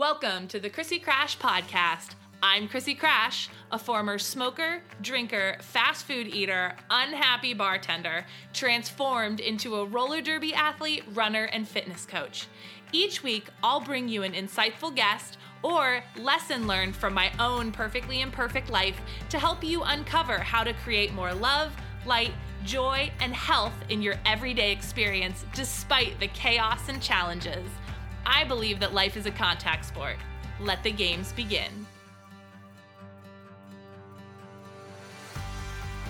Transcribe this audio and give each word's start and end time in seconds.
Welcome 0.00 0.48
to 0.48 0.58
the 0.58 0.70
Krissy 0.70 0.98
Krash 0.98 1.36
Podcast. 1.36 2.14
I'm 2.42 2.70
Krissy 2.70 2.98
Krash, 2.98 3.48
a 3.70 3.78
former 3.78 4.16
smoker, 4.16 4.80
drinker, 5.02 5.58
fast 5.60 6.06
food 6.06 6.26
eater, 6.26 6.74
unhappy 6.88 7.52
bartender, 7.52 8.24
transformed 8.54 9.40
into 9.40 9.74
a 9.74 9.84
roller 9.84 10.22
derby 10.22 10.54
athlete, 10.54 11.04
runner, 11.12 11.50
and 11.52 11.68
fitness 11.68 12.06
coach. 12.06 12.46
Each 12.92 13.22
week, 13.22 13.48
I'll 13.62 13.82
bring 13.82 14.08
you 14.08 14.22
an 14.22 14.32
insightful 14.32 14.96
guest 14.96 15.36
or 15.62 16.02
lesson 16.16 16.66
learned 16.66 16.96
from 16.96 17.12
my 17.12 17.30
own 17.38 17.70
perfectly 17.70 18.22
imperfect 18.22 18.70
life 18.70 18.98
to 19.28 19.38
help 19.38 19.62
you 19.62 19.82
uncover 19.82 20.38
how 20.38 20.64
to 20.64 20.72
create 20.72 21.12
more 21.12 21.34
love, 21.34 21.76
light, 22.06 22.32
joy, 22.64 23.12
and 23.20 23.34
health 23.34 23.74
in 23.90 24.00
your 24.00 24.14
everyday 24.24 24.72
experience 24.72 25.44
despite 25.54 26.18
the 26.20 26.28
chaos 26.28 26.88
and 26.88 27.02
challenges. 27.02 27.68
I 28.26 28.44
believe 28.44 28.80
that 28.80 28.94
life 28.94 29.16
is 29.16 29.26
a 29.26 29.30
contact 29.30 29.84
sport. 29.84 30.16
Let 30.60 30.82
the 30.82 30.92
games 30.92 31.32
begin. 31.32 31.86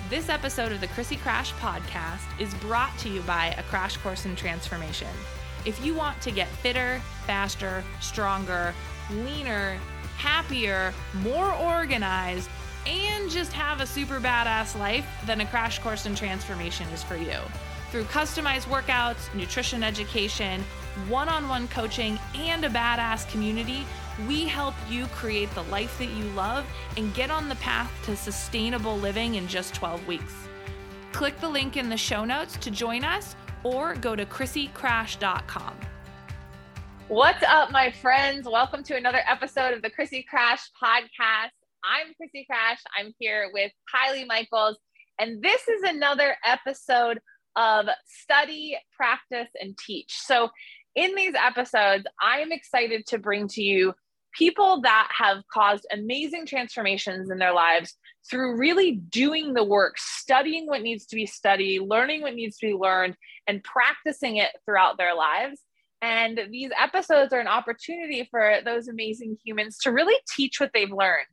This 0.09 0.27
episode 0.27 0.73
of 0.73 0.81
the 0.81 0.87
Krissy 0.87 1.17
Krash 1.17 1.53
podcast 1.59 2.39
is 2.39 2.53
brought 2.55 2.97
to 2.99 3.09
you 3.09 3.21
by 3.21 3.55
a 3.57 3.63
crash 3.63 3.95
course 3.97 4.25
in 4.25 4.35
transformation. 4.35 5.07
If 5.65 5.83
you 5.85 5.93
want 5.93 6.21
to 6.23 6.31
get 6.31 6.47
fitter, 6.47 7.01
faster, 7.25 7.83
stronger, 8.01 8.73
leaner, 9.09 9.77
happier, 10.17 10.93
more 11.23 11.53
organized, 11.53 12.49
and 12.85 13.29
just 13.29 13.53
have 13.53 13.79
a 13.79 13.85
super 13.85 14.19
badass 14.19 14.77
life, 14.77 15.05
then 15.25 15.41
a 15.41 15.45
crash 15.45 15.79
course 15.79 16.05
in 16.05 16.15
transformation 16.15 16.87
is 16.89 17.03
for 17.03 17.15
you. 17.15 17.37
Through 17.91 18.03
customized 18.05 18.65
workouts, 18.65 19.33
nutrition 19.33 19.83
education, 19.83 20.63
one 21.07 21.29
on 21.29 21.47
one 21.47 21.67
coaching, 21.69 22.19
and 22.35 22.65
a 22.65 22.69
badass 22.69 23.29
community, 23.31 23.85
we 24.27 24.45
help 24.45 24.75
you 24.89 25.05
create 25.07 25.49
the 25.55 25.63
life 25.63 25.97
that 25.97 26.09
you 26.09 26.25
love 26.31 26.65
and 26.97 27.13
get 27.13 27.31
on 27.31 27.49
the 27.49 27.55
path 27.55 27.91
to 28.05 28.15
sustainable 28.15 28.97
living 28.97 29.35
in 29.35 29.47
just 29.47 29.73
12 29.73 30.05
weeks. 30.07 30.33
Click 31.11 31.39
the 31.39 31.49
link 31.49 31.77
in 31.77 31.89
the 31.89 31.97
show 31.97 32.25
notes 32.25 32.57
to 32.57 32.71
join 32.71 33.03
us 33.03 33.35
or 33.63 33.95
go 33.95 34.15
to 34.15 34.25
krissykrash.com. 34.25 35.75
What's 37.07 37.43
up, 37.43 37.71
my 37.71 37.91
friends? 37.91 38.47
Welcome 38.47 38.83
to 38.83 38.95
another 38.95 39.21
episode 39.27 39.73
of 39.73 39.81
the 39.81 39.89
Krissy 39.89 40.23
Krash 40.33 40.61
podcast. 40.81 41.51
I'm 41.83 42.13
Krissy 42.13 42.45
Krash. 42.49 42.79
I'm 42.97 43.13
here 43.19 43.49
with 43.51 43.71
Kiley 43.93 44.25
Michaels, 44.25 44.77
and 45.19 45.41
this 45.43 45.67
is 45.67 45.83
another 45.83 46.37
episode 46.45 47.19
of 47.55 47.87
Study, 48.05 48.77
Practice, 48.95 49.49
and 49.59 49.77
Teach. 49.77 50.13
So, 50.13 50.49
in 50.95 51.15
these 51.15 51.33
episodes, 51.35 52.05
I'm 52.21 52.51
excited 52.51 53.05
to 53.07 53.17
bring 53.17 53.47
to 53.49 53.61
you 53.61 53.93
people 54.33 54.81
that 54.81 55.09
have 55.17 55.43
caused 55.51 55.85
amazing 55.91 56.45
transformations 56.45 57.29
in 57.29 57.37
their 57.37 57.53
lives 57.53 57.95
through 58.29 58.57
really 58.57 58.93
doing 58.93 59.53
the 59.53 59.63
work, 59.63 59.97
studying 59.97 60.67
what 60.67 60.81
needs 60.81 61.05
to 61.07 61.15
be 61.15 61.25
studied, 61.25 61.81
learning 61.81 62.21
what 62.21 62.35
needs 62.35 62.57
to 62.57 62.67
be 62.67 62.73
learned, 62.73 63.15
and 63.47 63.63
practicing 63.63 64.37
it 64.37 64.51
throughout 64.65 64.97
their 64.97 65.15
lives. 65.15 65.59
And 66.01 66.39
these 66.49 66.71
episodes 66.79 67.33
are 67.33 67.39
an 67.39 67.47
opportunity 67.47 68.27
for 68.31 68.59
those 68.65 68.87
amazing 68.87 69.37
humans 69.43 69.77
to 69.83 69.91
really 69.91 70.15
teach 70.35 70.59
what 70.59 70.71
they've 70.73 70.91
learned. 70.91 71.25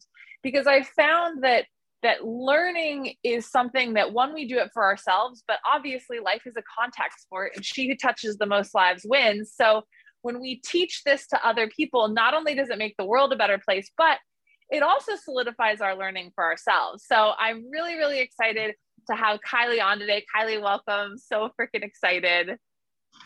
Because 0.42 0.66
I 0.66 0.82
found 0.82 1.42
that 1.42 1.66
that 2.02 2.24
learning 2.24 3.14
is 3.24 3.50
something 3.50 3.94
that 3.94 4.12
one 4.12 4.32
we 4.32 4.46
do 4.46 4.58
it 4.58 4.70
for 4.72 4.84
ourselves 4.84 5.42
but 5.48 5.58
obviously 5.70 6.18
life 6.20 6.42
is 6.46 6.54
a 6.56 6.62
contact 6.78 7.20
sport 7.20 7.52
and 7.56 7.64
she 7.64 7.88
who 7.88 7.96
touches 7.96 8.36
the 8.36 8.46
most 8.46 8.74
lives 8.74 9.02
wins. 9.04 9.52
So 9.54 9.82
when 10.22 10.40
we 10.40 10.60
teach 10.64 11.02
this 11.04 11.26
to 11.28 11.46
other 11.46 11.68
people 11.68 12.08
not 12.08 12.34
only 12.34 12.54
does 12.54 12.70
it 12.70 12.78
make 12.78 12.94
the 12.98 13.04
world 13.04 13.32
a 13.32 13.36
better 13.36 13.58
place 13.58 13.90
but 13.96 14.18
it 14.70 14.82
also 14.82 15.12
solidifies 15.16 15.80
our 15.80 15.96
learning 15.96 16.30
for 16.34 16.44
ourselves. 16.44 17.04
So 17.06 17.32
i'm 17.38 17.64
really 17.70 17.96
really 17.96 18.20
excited 18.20 18.74
to 19.08 19.16
have 19.16 19.40
kiley 19.40 19.82
on 19.82 19.98
today. 19.98 20.24
Kiley 20.34 20.60
welcome. 20.60 21.16
So 21.18 21.50
freaking 21.58 21.82
excited. 21.82 22.56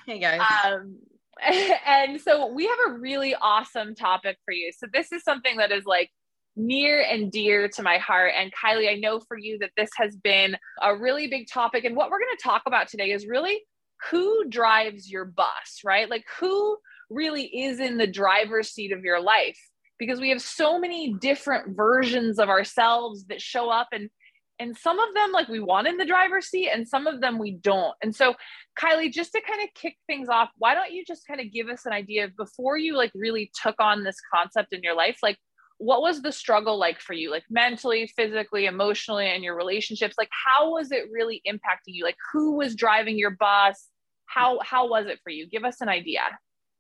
Hey 0.06 0.18
guys. 0.18 0.40
Um, 0.64 0.98
and 1.86 2.20
so 2.20 2.52
we 2.52 2.66
have 2.66 2.78
a 2.88 2.98
really 2.98 3.34
awesome 3.34 3.94
topic 3.94 4.38
for 4.44 4.52
you. 4.52 4.72
So 4.76 4.86
this 4.92 5.12
is 5.12 5.22
something 5.22 5.56
that 5.56 5.72
is 5.72 5.84
like 5.84 6.10
near 6.56 7.02
and 7.02 7.32
dear 7.32 7.68
to 7.68 7.82
my 7.82 7.98
heart. 7.98 8.32
And 8.36 8.52
Kiley, 8.52 8.90
I 8.90 8.96
know 8.96 9.20
for 9.20 9.38
you 9.38 9.58
that 9.58 9.70
this 9.76 9.90
has 9.96 10.16
been 10.16 10.56
a 10.80 10.96
really 10.96 11.26
big 11.28 11.48
topic. 11.48 11.84
And 11.84 11.96
what 11.96 12.10
we're 12.10 12.18
going 12.18 12.36
to 12.36 12.42
talk 12.42 12.62
about 12.66 12.88
today 12.88 13.10
is 13.10 13.26
really 13.26 13.62
who 14.10 14.44
drives 14.48 15.10
your 15.10 15.24
bus, 15.24 15.80
right? 15.84 16.10
Like 16.10 16.24
who 16.38 16.76
really 17.10 17.44
is 17.44 17.80
in 17.80 17.98
the 17.98 18.06
driver's 18.06 18.70
seat 18.70 18.92
of 18.92 19.04
your 19.04 19.20
life? 19.20 19.58
Because 19.98 20.20
we 20.20 20.30
have 20.30 20.42
so 20.42 20.78
many 20.78 21.14
different 21.14 21.76
versions 21.76 22.38
of 22.38 22.48
ourselves 22.48 23.24
that 23.26 23.40
show 23.40 23.70
up 23.70 23.88
and 23.92 24.10
and 24.58 24.76
some 24.76 25.00
of 25.00 25.12
them 25.14 25.32
like 25.32 25.48
we 25.48 25.58
want 25.58 25.88
in 25.88 25.96
the 25.96 26.04
driver's 26.04 26.46
seat 26.46 26.68
and 26.72 26.86
some 26.86 27.08
of 27.08 27.20
them 27.20 27.38
we 27.38 27.52
don't. 27.52 27.96
And 28.00 28.14
so 28.14 28.34
Kiley, 28.78 29.10
just 29.10 29.32
to 29.32 29.40
kind 29.40 29.60
of 29.60 29.68
kick 29.74 29.96
things 30.06 30.28
off, 30.28 30.50
why 30.58 30.74
don't 30.74 30.92
you 30.92 31.04
just 31.04 31.26
kind 31.26 31.40
of 31.40 31.50
give 31.50 31.68
us 31.68 31.84
an 31.84 31.92
idea 31.92 32.26
of 32.26 32.36
before 32.36 32.76
you 32.76 32.96
like 32.96 33.10
really 33.14 33.50
took 33.60 33.74
on 33.80 34.04
this 34.04 34.16
concept 34.32 34.72
in 34.72 34.82
your 34.82 34.94
life, 34.94 35.18
like 35.20 35.36
what 35.82 36.00
was 36.00 36.22
the 36.22 36.30
struggle 36.30 36.78
like 36.78 37.00
for 37.00 37.12
you 37.12 37.28
like 37.28 37.42
mentally 37.50 38.06
physically 38.06 38.66
emotionally 38.66 39.26
and 39.26 39.42
your 39.42 39.56
relationships? 39.56 40.14
Like 40.16 40.30
how 40.30 40.72
was 40.72 40.92
it 40.92 41.08
really 41.10 41.42
impacting 41.46 41.88
you? 41.88 42.04
Like 42.04 42.16
who 42.32 42.52
was 42.52 42.76
driving 42.76 43.18
your 43.18 43.32
bus? 43.32 43.88
How 44.26 44.60
how 44.60 44.88
was 44.88 45.06
it 45.06 45.18
for 45.24 45.30
you? 45.30 45.48
Give 45.48 45.64
us 45.64 45.80
an 45.80 45.88
idea. 45.88 46.22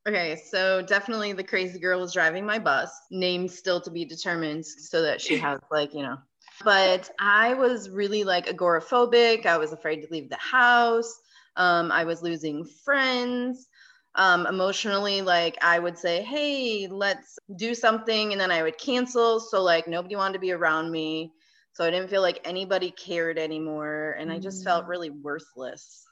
Okay 0.06 0.40
so 0.48 0.82
definitely 0.82 1.32
the 1.32 1.42
crazy 1.42 1.80
girl 1.80 2.00
was 2.00 2.12
driving 2.12 2.46
my 2.46 2.60
bus 2.60 2.92
name 3.10 3.48
still 3.48 3.80
to 3.80 3.90
be 3.90 4.04
determined 4.04 4.64
so 4.64 5.02
that 5.02 5.20
she 5.20 5.36
has 5.36 5.58
like 5.70 5.92
you 5.94 6.02
know. 6.02 6.18
But 6.64 7.10
i 7.18 7.54
was 7.54 7.90
really 7.90 8.22
like 8.22 8.46
agoraphobic. 8.46 9.46
I 9.46 9.58
was 9.58 9.72
afraid 9.72 10.02
to 10.02 10.08
leave 10.12 10.30
the 10.30 10.36
house. 10.36 11.12
Um, 11.56 11.90
i 11.90 12.04
was 12.04 12.22
losing 12.22 12.64
friends 12.64 13.66
um, 14.14 14.46
emotionally 14.46 15.22
like 15.22 15.56
i 15.62 15.78
would 15.78 15.96
say 15.96 16.22
hey 16.22 16.86
let's 16.90 17.38
do 17.56 17.74
something 17.74 18.32
and 18.32 18.40
then 18.40 18.50
i 18.50 18.62
would 18.62 18.76
cancel 18.78 19.40
so 19.40 19.62
like 19.62 19.88
nobody 19.88 20.16
wanted 20.16 20.34
to 20.34 20.38
be 20.38 20.52
around 20.52 20.90
me 20.90 21.32
so 21.72 21.84
i 21.84 21.90
didn't 21.90 22.10
feel 22.10 22.22
like 22.22 22.40
anybody 22.44 22.90
cared 22.90 23.38
anymore 23.38 24.16
and 24.18 24.30
i 24.30 24.38
just 24.38 24.64
felt 24.64 24.84
mm. 24.84 24.88
really 24.88 25.10
worthless. 25.10 26.04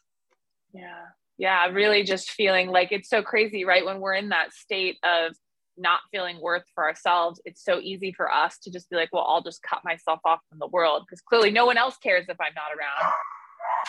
Yeah. 0.73 1.03
Yeah 1.37 1.67
really 1.67 2.03
just 2.05 2.31
feeling 2.31 2.69
like 2.69 2.93
it's 2.93 3.09
so 3.09 3.23
crazy 3.23 3.65
right 3.65 3.85
when 3.85 4.01
we're 4.01 4.15
in 4.15 4.31
that 4.31 4.53
state 4.53 4.97
of 5.05 5.35
not 5.77 6.01
feeling 6.11 6.41
worth 6.41 6.65
for 6.75 6.85
ourselves 6.85 7.41
it's 7.45 7.65
so 7.65 7.81
easy 7.81 8.13
for 8.13 8.31
us 8.31 8.59
to 8.59 8.71
just 8.71 8.89
be 8.91 8.97
like 8.97 9.09
well 9.13 9.27
i'll 9.29 9.43
just 9.43 9.63
cut 9.63 9.81
myself 9.85 10.21
off 10.25 10.41
from 10.49 10.59
the 10.59 10.67
world 10.69 11.05
because 11.07 11.21
clearly 11.21 11.51
no 11.51 11.65
one 11.67 11.79
else 11.79 11.97
cares 12.03 12.27
if 12.29 12.37
i'm 12.41 12.55
not 12.55 12.71
around 12.77 13.13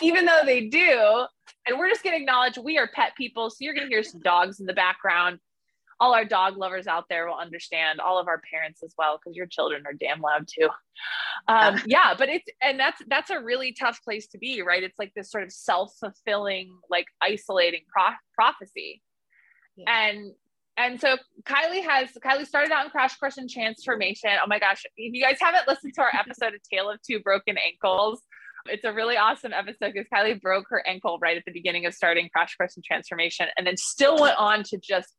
even 0.00 0.24
though 0.24 0.42
they 0.44 0.68
do. 0.68 1.26
And 1.66 1.78
we're 1.78 1.88
just 1.88 2.02
going 2.02 2.16
to 2.16 2.20
acknowledge 2.20 2.58
we 2.58 2.78
are 2.78 2.88
pet 2.92 3.12
people. 3.16 3.50
So 3.50 3.58
you're 3.60 3.74
going 3.74 3.88
to 3.88 3.92
hear 3.92 4.02
some 4.02 4.20
dogs 4.20 4.60
in 4.60 4.66
the 4.66 4.72
background. 4.72 5.38
All 6.00 6.14
our 6.14 6.24
dog 6.24 6.56
lovers 6.56 6.88
out 6.88 7.04
there 7.08 7.28
will 7.28 7.36
understand, 7.36 8.00
all 8.00 8.18
of 8.18 8.26
our 8.26 8.42
parents 8.50 8.82
as 8.82 8.92
well, 8.98 9.18
because 9.18 9.36
your 9.36 9.46
children 9.46 9.84
are 9.86 9.92
damn 9.92 10.20
loud 10.20 10.48
too. 10.48 10.68
Um, 11.46 11.80
yeah, 11.86 12.14
but 12.18 12.28
it's, 12.28 12.48
and 12.60 12.80
that's, 12.80 13.00
that's 13.06 13.30
a 13.30 13.40
really 13.40 13.72
tough 13.72 14.02
place 14.02 14.26
to 14.28 14.38
be, 14.38 14.62
right? 14.62 14.82
It's 14.82 14.98
like 14.98 15.12
this 15.14 15.30
sort 15.30 15.44
of 15.44 15.52
self 15.52 15.94
fulfilling, 16.00 16.76
like 16.90 17.06
isolating 17.22 17.82
pro- 17.94 18.16
prophecy. 18.36 19.00
Yeah. 19.76 19.84
And 19.88 20.32
and 20.76 21.00
so 21.00 21.18
Kiley 21.44 21.84
has 21.84 22.10
Kiley 22.24 22.46
started 22.46 22.72
out 22.72 22.86
in 22.86 22.90
Krash 22.90 23.18
Course 23.18 23.36
in 23.36 23.46
Transformation. 23.46 24.30
Oh 24.42 24.46
my 24.46 24.58
gosh, 24.58 24.84
if 24.96 25.14
you 25.14 25.22
guys 25.22 25.36
haven't 25.40 25.68
listened 25.68 25.92
to 25.94 26.00
our 26.02 26.10
episode 26.14 26.54
of 26.54 26.60
Tale 26.62 26.90
of 26.90 26.98
Two 27.02 27.20
Broken 27.20 27.56
Ankles, 27.58 28.22
it's 28.66 28.84
a 28.84 28.92
really 28.92 29.16
awesome 29.16 29.52
episode 29.52 29.92
because 29.92 30.06
Kiley 30.12 30.40
broke 30.40 30.66
her 30.70 30.86
ankle 30.86 31.18
right 31.20 31.36
at 31.36 31.44
the 31.44 31.52
beginning 31.52 31.86
of 31.86 31.94
starting 31.94 32.28
Krash 32.36 32.56
Course 32.56 32.76
in 32.76 32.82
Transformation 32.84 33.46
and 33.56 33.66
then 33.66 33.76
still 33.76 34.20
went 34.20 34.38
on 34.38 34.62
to 34.64 34.78
just 34.78 35.14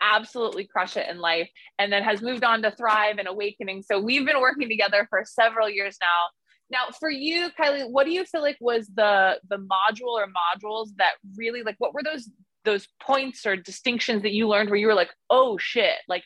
absolutely 0.00 0.66
crush 0.66 0.96
it 0.96 1.08
in 1.08 1.18
life 1.18 1.48
and 1.78 1.92
then 1.92 2.02
has 2.02 2.22
moved 2.22 2.44
on 2.44 2.62
to 2.62 2.70
Thrive 2.70 3.18
and 3.18 3.28
Awakening. 3.28 3.82
So 3.82 4.00
we've 4.00 4.26
been 4.26 4.40
working 4.40 4.68
together 4.68 5.06
for 5.08 5.24
several 5.24 5.68
years 5.68 5.96
now. 6.00 6.30
Now, 6.70 6.92
for 6.98 7.10
you, 7.10 7.50
Kiley, 7.58 7.88
what 7.88 8.04
do 8.04 8.12
you 8.12 8.24
feel 8.24 8.42
like 8.42 8.56
was 8.60 8.88
the 8.94 9.38
the 9.48 9.58
module 9.58 10.14
or 10.14 10.26
modules 10.26 10.88
that 10.96 11.12
really 11.36 11.62
like 11.62 11.76
what 11.78 11.94
were 11.94 12.02
those 12.02 12.28
those 12.64 12.88
points 13.02 13.44
or 13.44 13.56
distinctions 13.56 14.22
that 14.22 14.32
you 14.32 14.48
learned 14.48 14.70
where 14.70 14.78
you 14.78 14.86
were 14.86 14.94
like, 14.94 15.10
"Oh 15.28 15.58
shit, 15.58 15.96
like 16.08 16.24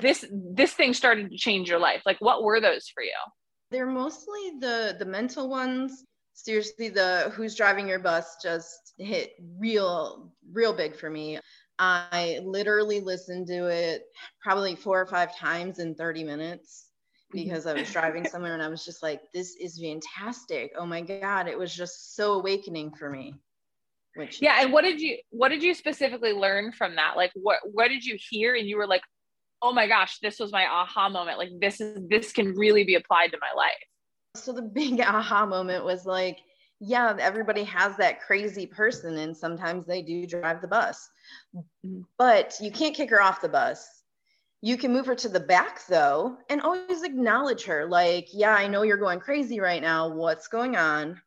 this 0.00 0.24
this 0.30 0.72
thing 0.74 0.92
started 0.92 1.30
to 1.30 1.36
change 1.36 1.68
your 1.68 1.78
life." 1.78 2.02
Like 2.04 2.18
what 2.20 2.42
were 2.42 2.60
those 2.60 2.88
for 2.94 3.02
you? 3.02 3.12
They're 3.70 3.86
mostly 3.86 4.52
the 4.60 4.96
the 4.98 5.04
mental 5.04 5.48
ones. 5.48 6.04
Seriously, 6.34 6.88
the 6.88 7.32
who's 7.34 7.54
driving 7.54 7.88
your 7.88 8.00
bus 8.00 8.36
just 8.42 8.94
hit 8.98 9.32
real 9.58 10.32
real 10.52 10.72
big 10.72 10.96
for 10.96 11.10
me. 11.10 11.38
I 11.78 12.40
literally 12.44 13.00
listened 13.00 13.48
to 13.48 13.66
it 13.66 14.04
probably 14.42 14.76
four 14.76 15.00
or 15.00 15.06
five 15.06 15.36
times 15.36 15.80
in 15.80 15.94
30 15.94 16.24
minutes 16.24 16.90
because 17.32 17.66
I 17.66 17.74
was 17.74 17.90
driving 17.90 18.24
somewhere 18.24 18.54
and 18.54 18.62
I 18.62 18.68
was 18.68 18.84
just 18.84 19.02
like, 19.02 19.20
this 19.32 19.56
is 19.60 19.80
fantastic. 19.80 20.72
Oh 20.78 20.86
my 20.86 21.00
God. 21.00 21.48
It 21.48 21.58
was 21.58 21.74
just 21.74 22.14
so 22.14 22.34
awakening 22.34 22.92
for 22.94 23.10
me. 23.10 23.34
Which 24.14 24.40
yeah, 24.40 24.62
and 24.62 24.72
what 24.72 24.82
did 24.82 25.00
you 25.00 25.18
what 25.30 25.48
did 25.48 25.60
you 25.60 25.74
specifically 25.74 26.32
learn 26.32 26.70
from 26.70 26.94
that? 26.94 27.16
Like 27.16 27.32
what 27.34 27.58
what 27.64 27.88
did 27.88 28.04
you 28.04 28.16
hear 28.30 28.54
and 28.54 28.68
you 28.68 28.76
were 28.76 28.86
like, 28.86 29.02
oh 29.64 29.72
my 29.72 29.88
gosh, 29.88 30.18
this 30.18 30.38
was 30.38 30.52
my 30.52 30.66
aha 30.66 31.08
moment. 31.08 31.38
Like 31.38 31.58
this 31.58 31.80
is 31.80 31.98
this 32.08 32.32
can 32.32 32.54
really 32.54 32.84
be 32.84 32.96
applied 32.96 33.32
to 33.32 33.38
my 33.40 33.50
life. 33.56 33.72
So 34.36 34.52
the 34.52 34.62
big 34.62 35.00
aha 35.06 35.46
moment 35.46 35.84
was 35.84 36.04
like, 36.04 36.38
yeah, 36.80 37.16
everybody 37.18 37.64
has 37.64 37.96
that 37.96 38.20
crazy 38.20 38.66
person, 38.66 39.16
and 39.16 39.34
sometimes 39.34 39.86
they 39.86 40.02
do 40.02 40.26
drive 40.26 40.60
the 40.60 40.68
bus, 40.68 41.08
mm-hmm. 41.56 42.02
but 42.18 42.54
you 42.60 42.70
can't 42.70 42.94
kick 42.94 43.10
her 43.10 43.22
off 43.22 43.40
the 43.40 43.48
bus. 43.48 43.88
You 44.60 44.76
can 44.76 44.92
move 44.92 45.06
her 45.06 45.14
to 45.14 45.28
the 45.28 45.40
back 45.40 45.86
though, 45.86 46.36
and 46.50 46.60
always 46.60 47.02
acknowledge 47.02 47.64
her. 47.64 47.86
Like, 47.86 48.28
yeah, 48.32 48.54
I 48.54 48.66
know 48.66 48.82
you're 48.82 48.98
going 48.98 49.20
crazy 49.20 49.60
right 49.60 49.80
now. 49.80 50.08
What's 50.08 50.48
going 50.48 50.76
on? 50.76 51.20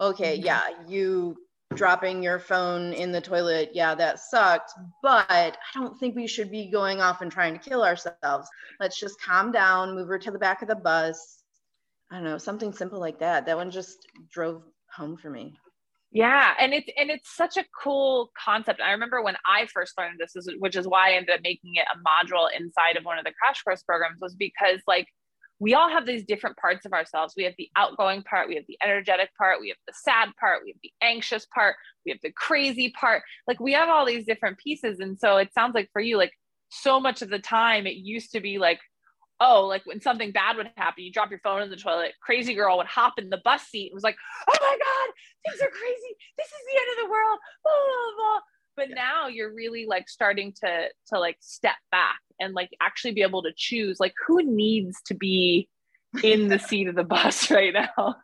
Okay, 0.00 0.36
mm-hmm. 0.36 0.46
yeah, 0.46 0.62
you 0.88 1.36
dropping 1.74 2.22
your 2.22 2.38
phone 2.38 2.92
in 2.92 3.12
the 3.12 3.20
toilet, 3.20 3.70
yeah, 3.72 3.94
that 3.94 4.20
sucked. 4.20 4.72
But 5.02 5.26
I 5.28 5.52
don't 5.74 5.98
think 5.98 6.14
we 6.14 6.26
should 6.26 6.50
be 6.50 6.70
going 6.70 7.00
off 7.00 7.20
and 7.20 7.30
trying 7.30 7.54
to 7.54 7.68
kill 7.68 7.84
ourselves. 7.84 8.48
Let's 8.80 8.98
just 8.98 9.20
calm 9.20 9.52
down, 9.52 9.94
move 9.94 10.08
her 10.08 10.18
to 10.18 10.30
the 10.30 10.38
back 10.38 10.62
of 10.62 10.68
the 10.68 10.76
bus. 10.76 11.42
I 12.10 12.16
don't 12.16 12.24
know, 12.24 12.38
something 12.38 12.72
simple 12.72 13.00
like 13.00 13.18
that. 13.20 13.46
That 13.46 13.56
one 13.56 13.70
just 13.70 14.06
drove 14.30 14.62
home 14.94 15.16
for 15.16 15.30
me. 15.30 15.58
Yeah, 16.12 16.54
and 16.60 16.72
it's 16.72 16.88
and 16.96 17.10
it's 17.10 17.34
such 17.34 17.56
a 17.56 17.64
cool 17.82 18.30
concept. 18.38 18.80
I 18.80 18.92
remember 18.92 19.20
when 19.20 19.34
I 19.44 19.66
first 19.66 19.94
learned 19.98 20.20
this, 20.20 20.46
which 20.60 20.76
is 20.76 20.86
why 20.86 21.10
I 21.10 21.14
ended 21.14 21.34
up 21.34 21.40
making 21.42 21.74
it 21.74 21.86
a 21.92 21.98
module 21.98 22.46
inside 22.56 22.96
of 22.96 23.04
one 23.04 23.18
of 23.18 23.24
the 23.24 23.32
crash 23.32 23.62
course 23.62 23.82
programs, 23.82 24.20
was 24.20 24.36
because 24.36 24.80
like 24.86 25.08
we 25.60 25.74
all 25.74 25.88
have 25.88 26.06
these 26.06 26.24
different 26.24 26.56
parts 26.56 26.84
of 26.84 26.92
ourselves. 26.92 27.34
We 27.36 27.44
have 27.44 27.54
the 27.58 27.68
outgoing 27.76 28.22
part, 28.22 28.48
we 28.48 28.56
have 28.56 28.64
the 28.68 28.78
energetic 28.82 29.30
part, 29.36 29.60
we 29.60 29.68
have 29.68 29.78
the 29.86 29.94
sad 29.94 30.30
part, 30.38 30.62
we 30.64 30.70
have 30.70 30.80
the 30.82 30.92
anxious 31.02 31.46
part, 31.46 31.76
we 32.04 32.12
have 32.12 32.20
the 32.22 32.32
crazy 32.32 32.92
part. 32.98 33.22
Like 33.46 33.60
we 33.60 33.72
have 33.72 33.88
all 33.88 34.04
these 34.04 34.26
different 34.26 34.58
pieces. 34.58 35.00
And 35.00 35.18
so 35.18 35.36
it 35.36 35.52
sounds 35.54 35.74
like 35.74 35.90
for 35.92 36.02
you, 36.02 36.16
like 36.16 36.32
so 36.70 36.98
much 36.98 37.22
of 37.22 37.30
the 37.30 37.38
time, 37.38 37.86
it 37.86 37.96
used 37.96 38.32
to 38.32 38.40
be 38.40 38.58
like, 38.58 38.80
oh, 39.40 39.66
like 39.66 39.82
when 39.84 40.00
something 40.00 40.32
bad 40.32 40.56
would 40.56 40.70
happen, 40.76 41.04
you 41.04 41.12
drop 41.12 41.30
your 41.30 41.40
phone 41.40 41.62
in 41.62 41.70
the 41.70 41.76
toilet, 41.76 42.12
crazy 42.22 42.54
girl 42.54 42.78
would 42.78 42.86
hop 42.86 43.14
in 43.18 43.30
the 43.30 43.40
bus 43.44 43.62
seat 43.62 43.90
and 43.90 43.94
was 43.94 44.04
like, 44.04 44.16
oh 44.48 44.58
my 44.60 44.76
God, 44.78 45.14
things 45.46 45.62
are 45.62 45.70
crazy. 45.70 46.14
This 46.38 46.46
is 46.46 46.62
the 46.66 46.80
end 46.80 46.90
of 46.92 47.04
the 47.04 47.10
world. 47.10 47.38
Blah, 47.62 47.72
blah, 47.72 48.14
blah. 48.16 48.40
But 48.76 48.90
yeah. 48.90 48.96
now 48.96 49.28
you're 49.28 49.52
really 49.52 49.86
like 49.86 50.08
starting 50.08 50.52
to 50.64 50.88
to 51.12 51.18
like 51.18 51.36
step 51.40 51.76
back 51.90 52.20
and 52.40 52.54
like 52.54 52.70
actually 52.80 53.12
be 53.12 53.22
able 53.22 53.42
to 53.42 53.52
choose 53.56 53.98
like 54.00 54.14
who 54.26 54.42
needs 54.42 54.96
to 55.06 55.14
be 55.14 55.68
in 56.22 56.48
the 56.48 56.58
seat 56.68 56.88
of 56.88 56.94
the 56.94 57.04
bus 57.04 57.50
right 57.50 57.74
now. 57.74 58.16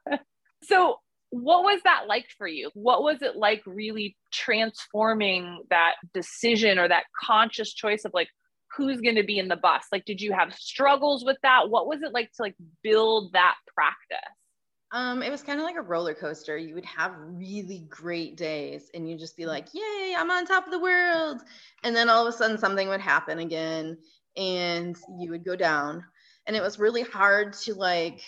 so 0.65 0.97
what 1.31 1.63
was 1.63 1.81
that 1.85 2.07
like 2.09 2.27
for 2.37 2.49
you? 2.49 2.71
What 2.75 3.03
was 3.03 3.23
it 3.23 3.37
like 3.37 3.63
really 3.65 4.17
transforming 4.33 5.63
that 5.71 5.95
decision 6.13 6.79
or 6.79 6.89
that 6.89 7.05
conscious 7.23 7.73
choice 7.73 8.05
of 8.05 8.13
like 8.13 8.29
who's 8.77 9.01
going 9.01 9.17
to 9.17 9.23
be 9.23 9.39
in 9.39 9.49
the 9.49 9.57
bus? 9.57 9.85
Like 9.93 10.05
did 10.05 10.21
you 10.21 10.33
have 10.33 10.53
struggles 10.55 11.25
with 11.25 11.37
that? 11.43 11.71
What 11.71 11.87
was 11.87 12.03
it 12.03 12.13
like 12.13 12.33
to 12.33 12.43
like 12.43 12.57
build 12.83 13.33
that 13.33 13.55
practice? 13.75 14.19
Um, 14.93 15.23
it 15.23 15.31
was 15.31 15.43
kind 15.43 15.61
of 15.61 15.65
like 15.65 15.77
a 15.77 15.83
roller 15.83 16.15
coaster. 16.15 16.57
You 16.57 16.75
would 16.75 16.85
have 16.85 17.15
really 17.17 17.87
great 17.89 18.37
days 18.37 18.91
and 18.93 19.09
you'd 19.09 19.21
just 19.21 19.37
be 19.37 19.47
like, 19.47 19.73
Yay, 19.73 20.15
I'm 20.17 20.31
on 20.31 20.47
top 20.47 20.67
of 20.67 20.73
the 20.73 20.81
world. 20.81 21.43
And 21.85 21.95
then 21.95 22.09
all 22.09 22.27
of 22.27 22.33
a 22.33 22.37
sudden 22.37 22.59
something 22.59 22.89
would 22.89 23.01
happen 23.01 23.39
again 23.39 23.99
and 24.37 24.97
you 25.19 25.31
would 25.31 25.45
go 25.45 25.55
down. 25.55 26.05
And 26.47 26.57
it 26.57 26.63
was 26.63 26.81
really 26.81 27.03
hard 27.03 27.53
to 27.65 27.75
like 27.75 28.21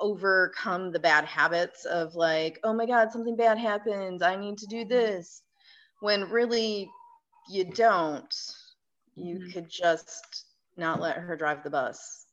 overcome 0.00 0.90
the 0.90 0.98
bad 0.98 1.24
habits 1.24 1.84
of 1.84 2.16
like, 2.16 2.58
oh 2.64 2.72
my 2.72 2.86
God, 2.86 3.12
something 3.12 3.36
bad 3.36 3.58
happened. 3.58 4.22
I 4.22 4.34
need 4.34 4.58
to 4.58 4.66
do 4.66 4.84
this. 4.84 5.42
When 6.00 6.30
really 6.30 6.90
you 7.48 7.64
don't, 7.64 8.34
you 9.14 9.36
mm-hmm. 9.36 9.50
could 9.50 9.68
just 9.68 10.46
not 10.76 11.00
let 11.00 11.16
her 11.16 11.36
drive 11.36 11.62
the 11.62 11.70
bus 11.70 12.26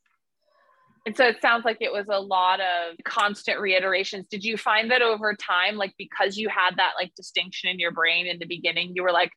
and 1.06 1.16
so 1.16 1.24
it 1.24 1.40
sounds 1.40 1.64
like 1.64 1.78
it 1.80 1.92
was 1.92 2.06
a 2.10 2.20
lot 2.20 2.60
of 2.60 2.96
constant 3.04 3.60
reiterations. 3.60 4.26
Did 4.28 4.44
you 4.44 4.56
find 4.56 4.90
that 4.90 5.02
over 5.02 5.34
time, 5.36 5.76
like 5.76 5.94
because 5.96 6.36
you 6.36 6.48
had 6.48 6.76
that 6.78 6.94
like 7.00 7.14
distinction 7.14 7.70
in 7.70 7.78
your 7.78 7.92
brain 7.92 8.26
in 8.26 8.40
the 8.40 8.46
beginning, 8.46 8.92
you 8.94 9.04
were 9.04 9.12
like, 9.12 9.30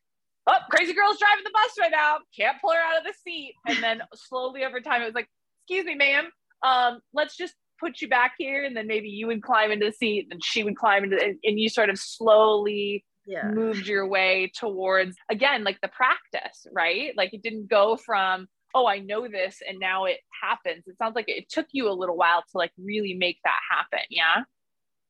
oh, 0.48 0.58
crazy 0.68 0.92
girl's 0.92 1.18
driving 1.18 1.44
the 1.44 1.52
bus 1.52 1.72
right 1.78 1.92
now. 1.92 2.18
Can't 2.36 2.56
pull 2.60 2.72
her 2.72 2.80
out 2.80 2.98
of 2.98 3.04
the 3.04 3.14
seat. 3.24 3.54
And 3.68 3.80
then 3.82 4.02
slowly 4.14 4.64
over 4.64 4.80
time, 4.80 5.00
it 5.00 5.06
was 5.06 5.14
like, 5.14 5.28
excuse 5.62 5.86
me, 5.86 5.94
ma'am. 5.94 6.28
Um, 6.64 7.00
let's 7.14 7.36
just 7.36 7.54
put 7.78 8.00
you 8.00 8.08
back 8.08 8.32
here. 8.36 8.64
And 8.64 8.76
then 8.76 8.88
maybe 8.88 9.08
you 9.08 9.28
would 9.28 9.42
climb 9.42 9.70
into 9.70 9.86
the 9.86 9.92
seat 9.92 10.26
and 10.32 10.42
she 10.44 10.64
would 10.64 10.76
climb 10.76 11.04
into 11.04 11.22
and, 11.22 11.36
and 11.44 11.60
you 11.60 11.68
sort 11.68 11.88
of 11.88 11.98
slowly 11.98 13.04
yeah. 13.26 13.48
moved 13.48 13.86
your 13.86 14.08
way 14.08 14.50
towards 14.56 15.16
again, 15.30 15.62
like 15.62 15.80
the 15.82 15.88
practice, 15.88 16.66
right? 16.72 17.12
Like 17.16 17.32
it 17.32 17.42
didn't 17.42 17.70
go 17.70 17.96
from 17.96 18.48
oh, 18.74 18.86
I 18.86 18.98
know 18.98 19.28
this 19.28 19.58
and 19.66 19.78
now 19.78 20.04
it 20.04 20.18
happens. 20.42 20.84
It 20.86 20.96
sounds 20.98 21.14
like 21.14 21.28
it 21.28 21.48
took 21.48 21.66
you 21.72 21.88
a 21.88 21.92
little 21.92 22.16
while 22.16 22.42
to 22.42 22.58
like 22.58 22.72
really 22.78 23.14
make 23.14 23.38
that 23.44 23.58
happen. 23.70 24.04
Yeah. 24.10 24.42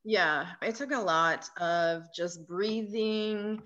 Yeah. 0.04 0.46
It 0.62 0.74
took 0.76 0.92
a 0.92 0.98
lot 0.98 1.48
of 1.58 2.04
just 2.16 2.46
breathing, 2.46 3.62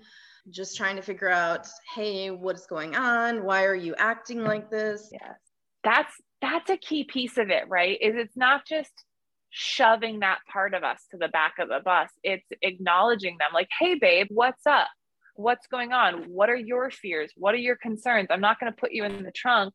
just 0.49 0.77
trying 0.77 0.95
to 0.97 1.01
figure 1.01 1.29
out, 1.29 1.67
hey, 1.93 2.29
what's 2.31 2.65
going 2.65 2.95
on? 2.95 3.43
Why 3.43 3.65
are 3.65 3.75
you 3.75 3.95
acting 3.97 4.43
like 4.43 4.69
this? 4.69 5.09
Yes. 5.11 5.35
That's 5.83 6.13
that's 6.41 6.69
a 6.69 6.77
key 6.77 7.05
piece 7.05 7.37
of 7.37 7.49
it, 7.49 7.63
right? 7.69 7.97
Is 8.01 8.15
it's 8.15 8.35
not 8.35 8.65
just 8.67 8.91
shoving 9.49 10.19
that 10.19 10.39
part 10.51 10.73
of 10.73 10.83
us 10.83 11.01
to 11.09 11.17
the 11.17 11.29
back 11.29 11.53
of 11.59 11.69
the 11.69 11.79
bus. 11.83 12.09
It's 12.23 12.45
acknowledging 12.61 13.37
them 13.39 13.51
like, 13.53 13.69
hey 13.79 13.95
babe, 13.95 14.27
what's 14.29 14.67
up? 14.67 14.87
What's 15.35 15.67
going 15.67 15.93
on? 15.93 16.23
What 16.23 16.49
are 16.49 16.55
your 16.55 16.91
fears? 16.91 17.31
What 17.37 17.55
are 17.55 17.59
your 17.59 17.77
concerns? 17.77 18.27
I'm 18.29 18.41
not 18.41 18.59
going 18.59 18.71
to 18.71 18.77
put 18.77 18.91
you 18.91 19.05
in 19.05 19.23
the 19.23 19.31
trunk 19.31 19.73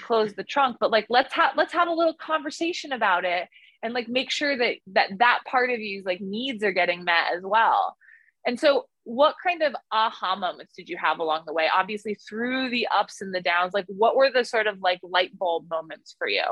close 0.00 0.32
the 0.34 0.44
trunk 0.44 0.76
but 0.80 0.90
like 0.90 1.06
let's 1.08 1.34
have 1.34 1.52
let's 1.56 1.72
have 1.72 1.88
a 1.88 1.92
little 1.92 2.14
conversation 2.14 2.92
about 2.92 3.24
it 3.24 3.48
and 3.82 3.94
like 3.94 4.08
make 4.08 4.30
sure 4.30 4.56
that 4.56 4.76
that 4.88 5.10
that 5.18 5.40
part 5.46 5.70
of 5.70 5.80
you's 5.80 6.04
like 6.04 6.20
needs 6.20 6.62
are 6.62 6.72
getting 6.72 7.04
met 7.04 7.32
as 7.36 7.42
well. 7.42 7.96
And 8.46 8.58
so 8.58 8.86
what 9.04 9.34
kind 9.44 9.62
of 9.62 9.74
aha 9.90 10.36
moments 10.36 10.72
did 10.76 10.88
you 10.88 10.96
have 10.96 11.18
along 11.18 11.42
the 11.46 11.52
way? 11.52 11.68
Obviously 11.74 12.14
through 12.14 12.70
the 12.70 12.86
ups 12.94 13.20
and 13.20 13.34
the 13.34 13.40
downs 13.40 13.74
like 13.74 13.86
what 13.88 14.16
were 14.16 14.30
the 14.30 14.44
sort 14.44 14.66
of 14.66 14.80
like 14.80 15.00
light 15.02 15.36
bulb 15.36 15.68
moments 15.68 16.14
for 16.16 16.28
you? 16.28 16.44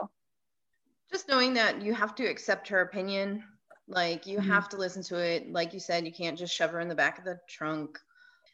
Just 1.11 1.29
knowing 1.29 1.55
that 1.55 1.83
you 1.83 1.95
have 1.95 2.15
to 2.17 2.27
accept 2.27 2.69
her 2.69 2.81
opinion. 2.81 3.45
Like 3.87 4.27
you 4.27 4.39
mm-hmm. 4.39 4.51
have 4.51 4.69
to 4.71 4.77
listen 4.77 5.03
to 5.05 5.17
it. 5.19 5.51
Like 5.51 5.73
you 5.73 5.81
said 5.81 6.05
you 6.05 6.13
can't 6.13 6.39
just 6.39 6.55
shove 6.55 6.71
her 6.71 6.81
in 6.81 6.89
the 6.89 6.95
back 6.95 7.19
of 7.19 7.25
the 7.25 7.39
trunk. 7.49 7.99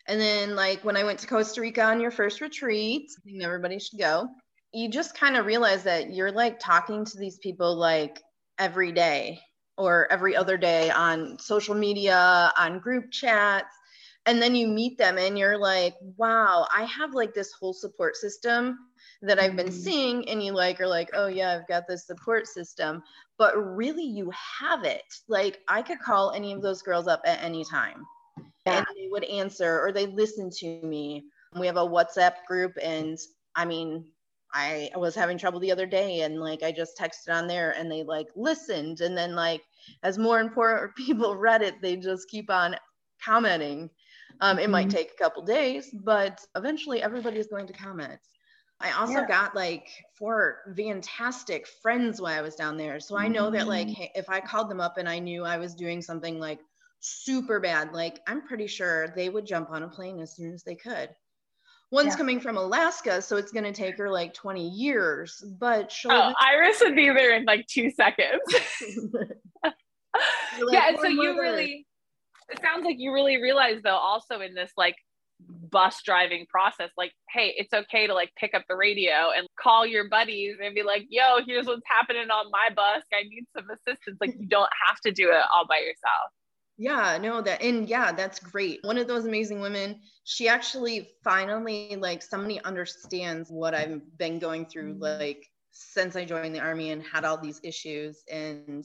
And 0.08 0.20
then 0.20 0.54
like 0.54 0.84
when 0.84 0.96
i 0.96 1.02
went 1.02 1.18
to 1.18 1.26
costa 1.26 1.60
rica 1.60 1.82
on 1.82 2.00
your 2.00 2.12
first 2.12 2.40
retreat 2.40 3.10
i 3.18 3.20
think 3.24 3.42
everybody 3.42 3.80
should 3.80 3.98
go 3.98 4.28
you 4.76 4.90
just 4.90 5.16
kind 5.16 5.38
of 5.38 5.46
realize 5.46 5.84
that 5.84 6.12
you're 6.12 6.30
like 6.30 6.60
talking 6.60 7.02
to 7.02 7.16
these 7.16 7.38
people 7.38 7.74
like 7.74 8.22
every 8.58 8.92
day 8.92 9.40
or 9.78 10.06
every 10.12 10.36
other 10.36 10.58
day 10.58 10.90
on 10.90 11.38
social 11.38 11.74
media, 11.74 12.52
on 12.58 12.78
group 12.78 13.10
chats. 13.10 13.74
And 14.26 14.42
then 14.42 14.54
you 14.54 14.66
meet 14.66 14.98
them 14.98 15.16
and 15.16 15.38
you're 15.38 15.56
like, 15.56 15.94
wow, 16.18 16.66
I 16.76 16.82
have 16.84 17.14
like 17.14 17.32
this 17.32 17.52
whole 17.52 17.72
support 17.72 18.16
system 18.16 18.78
that 19.22 19.38
I've 19.38 19.56
been 19.56 19.68
mm-hmm. 19.68 19.76
seeing. 19.76 20.28
And 20.28 20.42
you 20.42 20.52
like 20.52 20.78
are 20.78 20.86
like, 20.86 21.08
oh 21.14 21.28
yeah, 21.28 21.56
I've 21.58 21.68
got 21.68 21.88
this 21.88 22.06
support 22.06 22.46
system. 22.46 23.02
But 23.38 23.56
really 23.56 24.04
you 24.04 24.30
have 24.60 24.84
it. 24.84 25.04
Like 25.26 25.60
I 25.68 25.80
could 25.80 26.00
call 26.00 26.32
any 26.32 26.52
of 26.52 26.60
those 26.60 26.82
girls 26.82 27.08
up 27.08 27.22
at 27.24 27.42
any 27.42 27.64
time. 27.64 28.04
Yeah. 28.66 28.78
And 28.78 28.86
they 28.94 29.08
would 29.08 29.24
answer 29.24 29.80
or 29.80 29.90
they 29.90 30.04
listen 30.04 30.50
to 30.58 30.82
me. 30.82 31.24
We 31.58 31.66
have 31.66 31.78
a 31.78 31.80
WhatsApp 31.80 32.44
group 32.46 32.76
and 32.82 33.18
I 33.54 33.64
mean, 33.64 34.04
I 34.56 34.90
was 34.96 35.14
having 35.14 35.36
trouble 35.36 35.60
the 35.60 35.70
other 35.70 35.86
day 35.86 36.22
and 36.22 36.40
like 36.40 36.62
I 36.62 36.72
just 36.72 36.96
texted 36.96 37.30
on 37.30 37.46
there 37.46 37.72
and 37.72 37.90
they 37.90 38.02
like 38.02 38.28
listened 38.34 39.02
and 39.02 39.16
then 39.16 39.34
like 39.34 39.62
as 40.02 40.16
more 40.16 40.40
and 40.40 40.50
more 40.56 40.94
people 40.96 41.36
read 41.36 41.62
it 41.62 41.82
they 41.82 41.96
just 41.96 42.28
keep 42.30 42.50
on 42.50 42.76
commenting. 43.22 43.90
Um, 44.40 44.58
it 44.58 44.62
mm-hmm. 44.62 44.72
might 44.72 44.90
take 44.90 45.12
a 45.12 45.22
couple 45.22 45.42
days, 45.42 45.90
but 45.92 46.40
eventually 46.56 47.02
everybody 47.02 47.38
is 47.38 47.46
going 47.46 47.66
to 47.66 47.72
comment. 47.72 48.18
I 48.80 48.92
also 48.92 49.20
yeah. 49.20 49.26
got 49.26 49.54
like 49.54 49.88
four 50.18 50.74
fantastic 50.76 51.66
friends 51.82 52.20
while 52.20 52.38
I 52.38 52.42
was 52.42 52.56
down 52.56 52.76
there. 52.76 53.00
So 53.00 53.16
I 53.16 53.28
know 53.28 53.44
mm-hmm. 53.44 53.56
that 53.56 53.68
like 53.68 53.88
mm. 53.88 54.08
if 54.14 54.28
I 54.28 54.40
called 54.40 54.70
them 54.70 54.80
up 54.80 54.98
and 54.98 55.08
I 55.08 55.18
knew 55.18 55.44
I 55.44 55.56
was 55.56 55.74
doing 55.74 56.02
something 56.02 56.38
like 56.38 56.60
super 57.00 57.60
bad, 57.60 57.92
like 57.92 58.20
I'm 58.26 58.42
pretty 58.42 58.66
sure 58.66 59.08
they 59.16 59.28
would 59.28 59.46
jump 59.46 59.70
on 59.70 59.82
a 59.82 59.88
plane 59.88 60.20
as 60.20 60.34
soon 60.36 60.52
as 60.52 60.62
they 60.62 60.74
could. 60.74 61.10
One's 61.96 62.08
yeah. 62.08 62.16
coming 62.16 62.40
from 62.40 62.58
Alaska, 62.58 63.22
so 63.22 63.38
it's 63.38 63.50
going 63.50 63.64
to 63.64 63.72
take 63.72 63.96
her 63.96 64.10
like 64.10 64.34
20 64.34 64.68
years, 64.68 65.42
but 65.58 65.90
she'll. 65.90 66.12
Oh, 66.12 66.34
Iris 66.38 66.78
would 66.82 66.94
be 66.94 67.06
there 67.06 67.34
in 67.34 67.46
like 67.46 67.66
two 67.68 67.90
seconds. 67.90 68.42
like, 69.64 69.74
yeah, 70.70 70.88
and 70.88 70.98
so 71.00 71.06
you 71.06 71.40
really, 71.40 71.86
it 72.50 72.60
sounds 72.60 72.84
like 72.84 72.96
you 72.98 73.14
really 73.14 73.40
realize 73.40 73.80
though, 73.82 73.96
also 73.96 74.40
in 74.40 74.52
this 74.52 74.72
like 74.76 74.96
bus 75.40 76.02
driving 76.04 76.44
process, 76.50 76.90
like, 76.98 77.12
hey, 77.30 77.54
it's 77.56 77.72
okay 77.72 78.06
to 78.06 78.12
like 78.12 78.30
pick 78.36 78.52
up 78.52 78.64
the 78.68 78.76
radio 78.76 79.30
and 79.34 79.46
call 79.58 79.86
your 79.86 80.06
buddies 80.10 80.56
and 80.62 80.74
be 80.74 80.82
like, 80.82 81.06
yo, 81.08 81.38
here's 81.46 81.66
what's 81.66 81.80
happening 81.86 82.28
on 82.30 82.50
my 82.50 82.68
bus. 82.76 83.04
I 83.10 83.22
need 83.22 83.46
some 83.56 83.70
assistance. 83.70 84.18
Like, 84.20 84.34
you 84.38 84.46
don't 84.46 84.68
have 84.86 85.00
to 85.00 85.12
do 85.12 85.30
it 85.30 85.40
all 85.54 85.66
by 85.66 85.78
yourself. 85.78 86.30
Yeah, 86.78 87.18
no, 87.20 87.40
that 87.40 87.62
and 87.62 87.88
yeah, 87.88 88.12
that's 88.12 88.38
great. 88.38 88.80
One 88.82 88.98
of 88.98 89.08
those 89.08 89.24
amazing 89.24 89.60
women, 89.60 90.00
she 90.24 90.48
actually 90.48 91.08
finally 91.24 91.96
like 91.96 92.22
somebody 92.22 92.62
understands 92.64 93.50
what 93.50 93.74
I've 93.74 94.02
been 94.18 94.38
going 94.38 94.66
through 94.66 94.94
mm-hmm. 94.94 95.20
like 95.20 95.46
since 95.70 96.16
I 96.16 96.24
joined 96.24 96.54
the 96.54 96.60
army 96.60 96.90
and 96.90 97.02
had 97.02 97.24
all 97.24 97.38
these 97.38 97.60
issues 97.62 98.22
and 98.30 98.84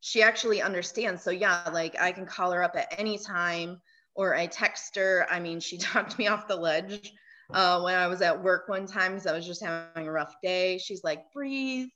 she 0.00 0.22
actually 0.22 0.62
understands. 0.62 1.22
So 1.22 1.30
yeah, 1.30 1.68
like 1.72 2.00
I 2.00 2.12
can 2.12 2.26
call 2.26 2.52
her 2.52 2.62
up 2.62 2.76
at 2.76 2.94
any 2.96 3.18
time 3.18 3.80
or 4.14 4.34
I 4.34 4.46
text 4.46 4.96
her. 4.96 5.26
I 5.30 5.40
mean, 5.40 5.60
she 5.60 5.78
talked 5.78 6.18
me 6.18 6.28
off 6.28 6.48
the 6.48 6.56
ledge 6.56 7.12
uh, 7.52 7.80
when 7.80 7.94
I 7.94 8.06
was 8.06 8.20
at 8.22 8.42
work 8.42 8.68
one 8.68 8.86
time 8.86 9.12
because 9.12 9.26
I 9.26 9.34
was 9.34 9.46
just 9.46 9.62
having 9.62 10.06
a 10.06 10.12
rough 10.12 10.34
day. 10.42 10.78
She's 10.78 11.02
like, 11.02 11.32
breathe, 11.32 11.88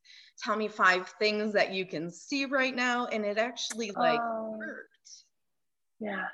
tell 0.43 0.57
me 0.57 0.69
five 0.69 1.13
things 1.19 1.53
that 1.53 1.73
you 1.73 1.85
can 1.85 2.11
see 2.11 2.47
right 2.47 2.75
now. 2.75 3.07
And 3.07 3.25
it 3.25 3.39
actually 3.39 3.91
like 3.93 4.21
oh. 4.23 4.52
Yeah. 6.03 6.27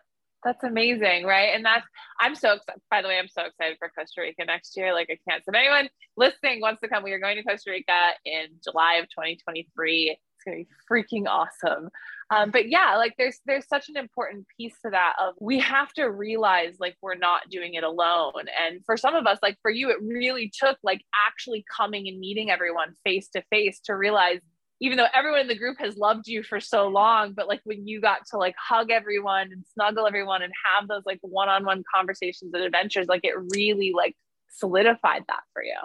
That's 0.44 0.62
amazing, 0.62 1.24
right? 1.24 1.50
And 1.54 1.64
that's 1.64 1.86
I'm 2.20 2.34
so 2.36 2.52
excited. 2.52 2.80
By 2.90 3.02
the 3.02 3.08
way, 3.08 3.18
I'm 3.18 3.28
so 3.28 3.42
excited 3.44 3.76
for 3.78 3.90
Costa 3.98 4.20
Rica 4.20 4.44
next 4.44 4.76
year. 4.76 4.94
Like 4.94 5.08
I 5.10 5.18
can't. 5.28 5.44
So 5.44 5.50
if 5.50 5.56
anyone 5.56 5.88
listening 6.16 6.60
wants 6.60 6.80
to 6.82 6.88
come, 6.88 7.02
we 7.02 7.12
are 7.12 7.18
going 7.18 7.36
to 7.36 7.42
Costa 7.42 7.70
Rica 7.70 8.10
in 8.24 8.46
July 8.62 8.94
of 8.94 9.06
2023 9.10 10.10
It's 10.10 10.44
gonna 10.44 10.58
be 10.58 10.68
freaking 10.90 11.26
awesome. 11.28 11.90
Um, 12.30 12.52
but 12.52 12.68
yeah, 12.68 12.96
like 12.96 13.14
there's 13.18 13.40
there's 13.46 13.66
such 13.66 13.88
an 13.88 13.96
important 13.96 14.46
piece 14.56 14.76
to 14.84 14.90
that 14.90 15.14
of 15.20 15.34
we 15.40 15.58
have 15.58 15.92
to 15.94 16.06
realize 16.06 16.76
like 16.78 16.96
we're 17.02 17.16
not 17.16 17.50
doing 17.50 17.74
it 17.74 17.82
alone. 17.82 18.44
And 18.64 18.80
for 18.86 18.96
some 18.96 19.16
of 19.16 19.26
us, 19.26 19.38
like 19.42 19.58
for 19.60 19.72
you, 19.72 19.90
it 19.90 19.98
really 20.00 20.52
took 20.56 20.78
like 20.84 21.02
actually 21.28 21.64
coming 21.76 22.06
and 22.06 22.20
meeting 22.20 22.50
everyone 22.50 22.94
face 23.04 23.28
to 23.34 23.42
face 23.50 23.80
to 23.86 23.96
realize 23.96 24.38
even 24.80 24.96
though 24.96 25.06
everyone 25.12 25.40
in 25.40 25.48
the 25.48 25.58
group 25.58 25.78
has 25.78 25.96
loved 25.96 26.28
you 26.28 26.42
for 26.42 26.60
so 26.60 26.88
long, 26.88 27.32
but 27.32 27.48
like 27.48 27.60
when 27.64 27.86
you 27.86 28.00
got 28.00 28.26
to 28.30 28.38
like 28.38 28.54
hug 28.56 28.90
everyone 28.90 29.50
and 29.52 29.64
snuggle 29.74 30.06
everyone 30.06 30.42
and 30.42 30.52
have 30.64 30.88
those 30.88 31.02
like 31.04 31.18
one-on-one 31.22 31.82
conversations 31.92 32.54
and 32.54 32.62
adventures, 32.62 33.08
like 33.08 33.24
it 33.24 33.34
really 33.54 33.92
like 33.94 34.16
solidified 34.50 35.24
that 35.28 35.42
for 35.52 35.62
you. 35.62 35.76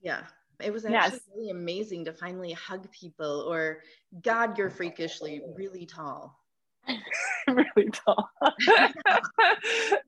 Yeah, 0.00 0.22
it 0.60 0.72
was 0.72 0.84
actually 0.84 1.18
yes. 1.18 1.20
really 1.34 1.50
amazing 1.50 2.04
to 2.06 2.12
finally 2.12 2.52
hug 2.52 2.90
people 2.90 3.46
or 3.48 3.82
God, 4.22 4.58
you're 4.58 4.70
freakishly 4.70 5.40
really 5.56 5.86
tall. 5.86 6.38
really 7.46 7.90
tall. 7.92 8.28
I 8.42 8.92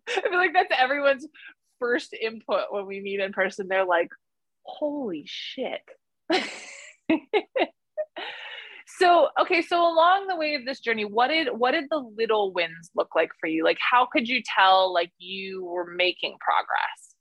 feel 0.07 0.39
like 0.39 0.53
that's 0.53 0.75
everyone's 0.77 1.27
first 1.79 2.13
input 2.15 2.65
when 2.71 2.87
we 2.87 3.01
meet 3.01 3.21
in 3.21 3.33
person. 3.33 3.69
They're 3.69 3.85
like, 3.85 4.11
holy 4.63 5.25
shit. 5.27 5.83
so 8.99 9.29
okay 9.41 9.63
so 9.63 9.81
along 9.81 10.27
the 10.27 10.37
way 10.37 10.55
of 10.55 10.65
this 10.65 10.81
journey 10.81 11.05
what 11.05 11.29
did 11.29 11.49
what 11.57 11.73
did 11.73 11.85
the 11.91 12.11
little 12.17 12.53
wins 12.53 12.91
look 12.95 13.09
like 13.17 13.31
for 13.41 13.49
you 13.49 13.65
like 13.65 13.79
how 13.81 14.07
could 14.13 14.29
you 14.29 14.43
tell 14.57 14.93
like 14.93 15.11
you 15.19 15.65
were 15.65 15.95
making 15.95 16.37
progress 16.41 17.15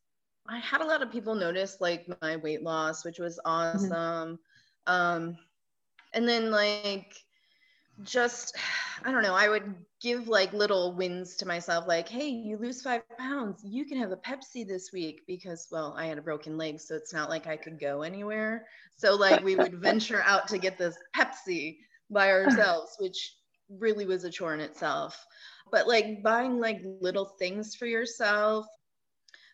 I 0.47 0.59
had 0.59 0.81
a 0.81 0.85
lot 0.85 1.01
of 1.01 1.11
people 1.11 1.35
notice 1.35 1.77
like 1.79 2.05
my 2.21 2.35
weight 2.37 2.63
loss, 2.63 3.05
which 3.05 3.19
was 3.19 3.39
mm-hmm. 3.45 3.77
awesome. 3.77 4.39
Mm-hmm. 4.87 4.93
Um, 4.93 5.37
and 6.13 6.27
then 6.27 6.51
like 6.51 7.15
just 8.01 8.55
I 9.05 9.11
don't 9.11 9.23
know, 9.23 9.35
I 9.35 9.49
would 9.49 9.75
give 10.01 10.27
like 10.27 10.53
little 10.53 10.93
wins 10.93 11.35
to 11.37 11.45
myself, 11.45 11.87
like, 11.87 12.07
hey, 12.07 12.27
you 12.29 12.57
lose 12.57 12.81
five 12.81 13.01
pounds, 13.17 13.61
you 13.63 13.85
can 13.85 13.97
have 13.97 14.11
a 14.11 14.17
Pepsi 14.17 14.65
this 14.65 14.91
week 14.93 15.21
because 15.27 15.67
well, 15.71 15.93
I 15.97 16.05
had 16.05 16.17
a 16.17 16.21
broken 16.21 16.57
leg, 16.57 16.79
so 16.79 16.95
it's 16.95 17.13
not 17.13 17.29
like 17.29 17.47
I 17.47 17.57
could 17.57 17.79
go 17.79 18.01
anywhere. 18.01 18.65
So 18.95 19.15
like 19.15 19.43
we 19.43 19.55
would 19.55 19.73
venture 19.81 20.21
out 20.23 20.47
to 20.49 20.57
get 20.57 20.77
this 20.77 20.97
Pepsi 21.15 21.77
by 22.09 22.29
ourselves, 22.29 22.95
which 22.99 23.35
really 23.69 24.05
was 24.05 24.23
a 24.23 24.29
chore 24.29 24.53
in 24.53 24.59
itself. 24.59 25.25
But 25.71 25.87
like 25.87 26.23
buying 26.23 26.59
like 26.59 26.81
little 26.83 27.25
things 27.39 27.75
for 27.75 27.85
yourself 27.85 28.67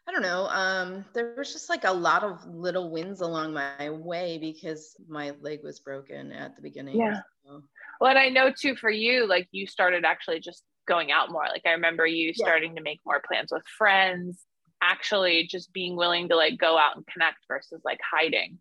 I 0.09 0.11
don't 0.11 0.23
know. 0.23 0.47
Um, 0.47 1.05
there 1.13 1.35
was 1.37 1.53
just 1.53 1.69
like 1.69 1.83
a 1.83 1.91
lot 1.91 2.23
of 2.23 2.43
little 2.47 2.89
wins 2.89 3.21
along 3.21 3.53
my 3.53 3.91
way 3.91 4.39
because 4.39 4.95
my 5.07 5.33
leg 5.41 5.59
was 5.63 5.79
broken 5.79 6.31
at 6.31 6.55
the 6.55 6.63
beginning. 6.63 6.97
Yeah. 6.97 7.19
So. 7.45 7.61
Well, 7.99 8.09
and 8.09 8.19
I 8.19 8.29
know 8.29 8.51
too 8.51 8.75
for 8.75 8.89
you, 8.89 9.27
like 9.27 9.47
you 9.51 9.67
started 9.67 10.05
actually 10.05 10.39
just 10.39 10.63
going 10.87 11.11
out 11.11 11.31
more. 11.31 11.45
Like 11.49 11.63
I 11.65 11.71
remember 11.71 12.05
you 12.05 12.33
starting 12.33 12.75
to 12.75 12.81
make 12.81 12.99
more 13.05 13.21
plans 13.27 13.51
with 13.51 13.63
friends, 13.77 14.41
actually 14.81 15.47
just 15.49 15.71
being 15.73 15.95
willing 15.95 16.29
to 16.29 16.35
like 16.35 16.57
go 16.57 16.77
out 16.77 16.95
and 16.95 17.05
connect 17.07 17.37
versus 17.47 17.81
like 17.83 17.99
hiding. 18.09 18.57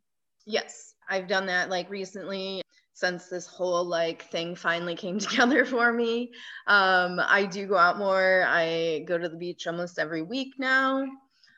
Yes, 0.46 0.94
I've 1.08 1.28
done 1.28 1.46
that 1.46 1.70
like 1.70 1.88
recently 1.90 2.62
since 2.94 3.28
this 3.28 3.46
whole 3.46 3.84
like 3.84 4.22
thing 4.24 4.56
finally 4.56 4.96
came 4.96 5.18
together 5.20 5.64
for 5.64 5.92
me. 5.92 6.32
Um, 6.66 7.20
I 7.20 7.46
do 7.46 7.66
go 7.66 7.76
out 7.76 7.98
more. 7.98 8.44
I 8.46 9.04
go 9.06 9.18
to 9.18 9.28
the 9.28 9.36
beach 9.36 9.66
almost 9.66 9.98
every 9.98 10.22
week 10.22 10.54
now 10.58 11.06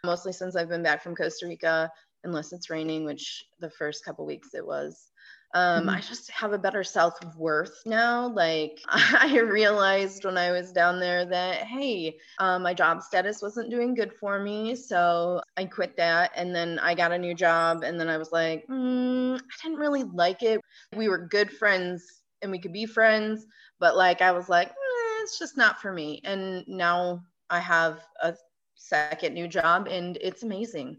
mostly 0.04 0.32
since 0.32 0.56
I've 0.56 0.68
been 0.68 0.82
back 0.82 1.02
from 1.02 1.14
Costa 1.14 1.46
Rica, 1.46 1.90
unless 2.24 2.52
it's 2.52 2.70
raining, 2.70 3.04
which 3.04 3.44
the 3.60 3.70
first 3.70 4.04
couple 4.04 4.26
weeks 4.26 4.54
it 4.54 4.66
was. 4.66 5.10
Um, 5.52 5.80
mm-hmm. 5.80 5.90
I 5.90 6.00
just 6.00 6.30
have 6.30 6.52
a 6.52 6.58
better 6.58 6.84
self 6.84 7.14
worth 7.36 7.82
now. 7.84 8.28
Like 8.28 8.80
I 8.88 9.38
realized 9.38 10.24
when 10.24 10.38
I 10.38 10.52
was 10.52 10.72
down 10.72 11.00
there 11.00 11.24
that 11.24 11.62
hey, 11.66 12.18
um, 12.38 12.62
my 12.62 12.74
job 12.74 13.02
status 13.02 13.42
wasn't 13.42 13.70
doing 13.70 13.94
good 13.94 14.12
for 14.20 14.38
me, 14.38 14.76
so 14.76 15.40
I 15.56 15.64
quit 15.64 15.96
that, 15.96 16.32
and 16.36 16.54
then 16.54 16.78
I 16.78 16.94
got 16.94 17.12
a 17.12 17.18
new 17.18 17.34
job, 17.34 17.82
and 17.82 17.98
then 17.98 18.08
I 18.08 18.16
was 18.16 18.32
like, 18.32 18.66
mm, 18.68 19.36
I 19.36 19.62
didn't 19.62 19.78
really 19.78 20.04
like 20.04 20.42
it. 20.42 20.60
We 20.96 21.08
were 21.08 21.26
good 21.26 21.50
friends, 21.50 22.22
and 22.42 22.50
we 22.50 22.58
could 22.58 22.72
be 22.72 22.86
friends, 22.86 23.46
but 23.78 23.96
like 23.96 24.22
I 24.22 24.32
was 24.32 24.48
like, 24.48 24.68
eh, 24.68 25.22
it's 25.22 25.38
just 25.38 25.56
not 25.56 25.80
for 25.80 25.92
me. 25.92 26.20
And 26.24 26.64
now 26.68 27.22
I 27.48 27.60
have 27.60 28.00
a 28.22 28.34
second 28.74 29.34
new 29.34 29.48
job 29.48 29.88
and 29.88 30.16
it's 30.20 30.42
amazing. 30.42 30.98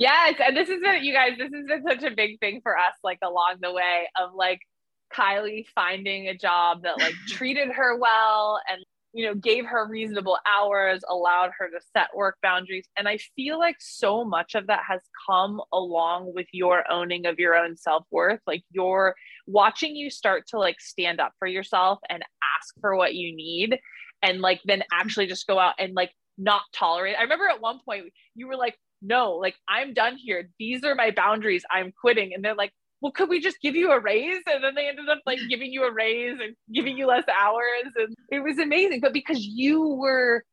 Yes. 0.00 0.36
And 0.44 0.56
this 0.56 0.68
has 0.70 0.80
been, 0.80 1.04
you 1.04 1.12
guys, 1.12 1.32
this 1.36 1.50
has 1.54 1.66
been 1.66 1.84
such 1.86 2.10
a 2.10 2.16
big 2.16 2.40
thing 2.40 2.60
for 2.62 2.76
us, 2.76 2.94
like 3.04 3.18
along 3.22 3.56
the 3.60 3.70
way 3.70 4.08
of 4.18 4.30
like 4.34 4.60
Kiley 5.14 5.66
finding 5.74 6.28
a 6.28 6.36
job 6.36 6.84
that 6.84 6.98
like 6.98 7.12
treated 7.28 7.68
her 7.68 7.98
well 7.98 8.58
and, 8.66 8.82
you 9.12 9.26
know, 9.26 9.34
gave 9.34 9.66
her 9.66 9.86
reasonable 9.86 10.38
hours, 10.48 11.02
allowed 11.06 11.50
her 11.58 11.68
to 11.68 11.84
set 11.94 12.08
work 12.16 12.38
boundaries. 12.42 12.86
And 12.96 13.06
I 13.08 13.18
feel 13.36 13.58
like 13.58 13.76
so 13.78 14.24
much 14.24 14.54
of 14.54 14.68
that 14.68 14.80
has 14.88 15.02
come 15.28 15.60
along 15.70 16.32
with 16.34 16.46
your 16.50 16.90
owning 16.90 17.26
of 17.26 17.38
your 17.38 17.54
own 17.54 17.76
self 17.76 18.06
worth. 18.10 18.40
Like 18.46 18.62
you're 18.70 19.14
watching 19.46 19.94
you 19.94 20.08
start 20.08 20.46
to 20.48 20.58
like 20.58 20.80
stand 20.80 21.20
up 21.20 21.32
for 21.38 21.46
yourself 21.46 21.98
and 22.08 22.22
ask 22.56 22.74
for 22.80 22.96
what 22.96 23.14
you 23.14 23.36
need 23.36 23.78
and 24.22 24.40
like 24.40 24.62
then 24.64 24.82
actually 24.90 25.26
just 25.26 25.46
go 25.46 25.58
out 25.58 25.74
and 25.78 25.92
like 25.92 26.12
not 26.38 26.62
tolerate. 26.72 27.16
I 27.18 27.22
remember 27.24 27.48
at 27.48 27.60
one 27.60 27.80
point 27.84 28.06
you 28.34 28.46
were 28.46 28.56
like, 28.56 28.78
no, 29.02 29.32
like 29.32 29.54
I'm 29.68 29.94
done 29.94 30.16
here. 30.16 30.50
These 30.58 30.84
are 30.84 30.94
my 30.94 31.10
boundaries. 31.10 31.64
I'm 31.70 31.92
quitting. 32.00 32.32
And 32.34 32.44
they're 32.44 32.54
like, 32.54 32.72
well, 33.00 33.12
could 33.12 33.28
we 33.28 33.40
just 33.40 33.60
give 33.62 33.74
you 33.74 33.92
a 33.92 34.00
raise? 34.00 34.42
And 34.46 34.62
then 34.62 34.74
they 34.74 34.88
ended 34.88 35.08
up 35.08 35.20
like 35.26 35.38
giving 35.48 35.72
you 35.72 35.84
a 35.84 35.92
raise 35.92 36.38
and 36.40 36.54
giving 36.72 36.98
you 36.98 37.06
less 37.06 37.24
hours. 37.28 37.92
And 37.96 38.14
it 38.30 38.40
was 38.40 38.58
amazing. 38.58 39.00
But 39.00 39.12
because 39.12 39.44
you 39.44 39.86
were, 39.94 40.44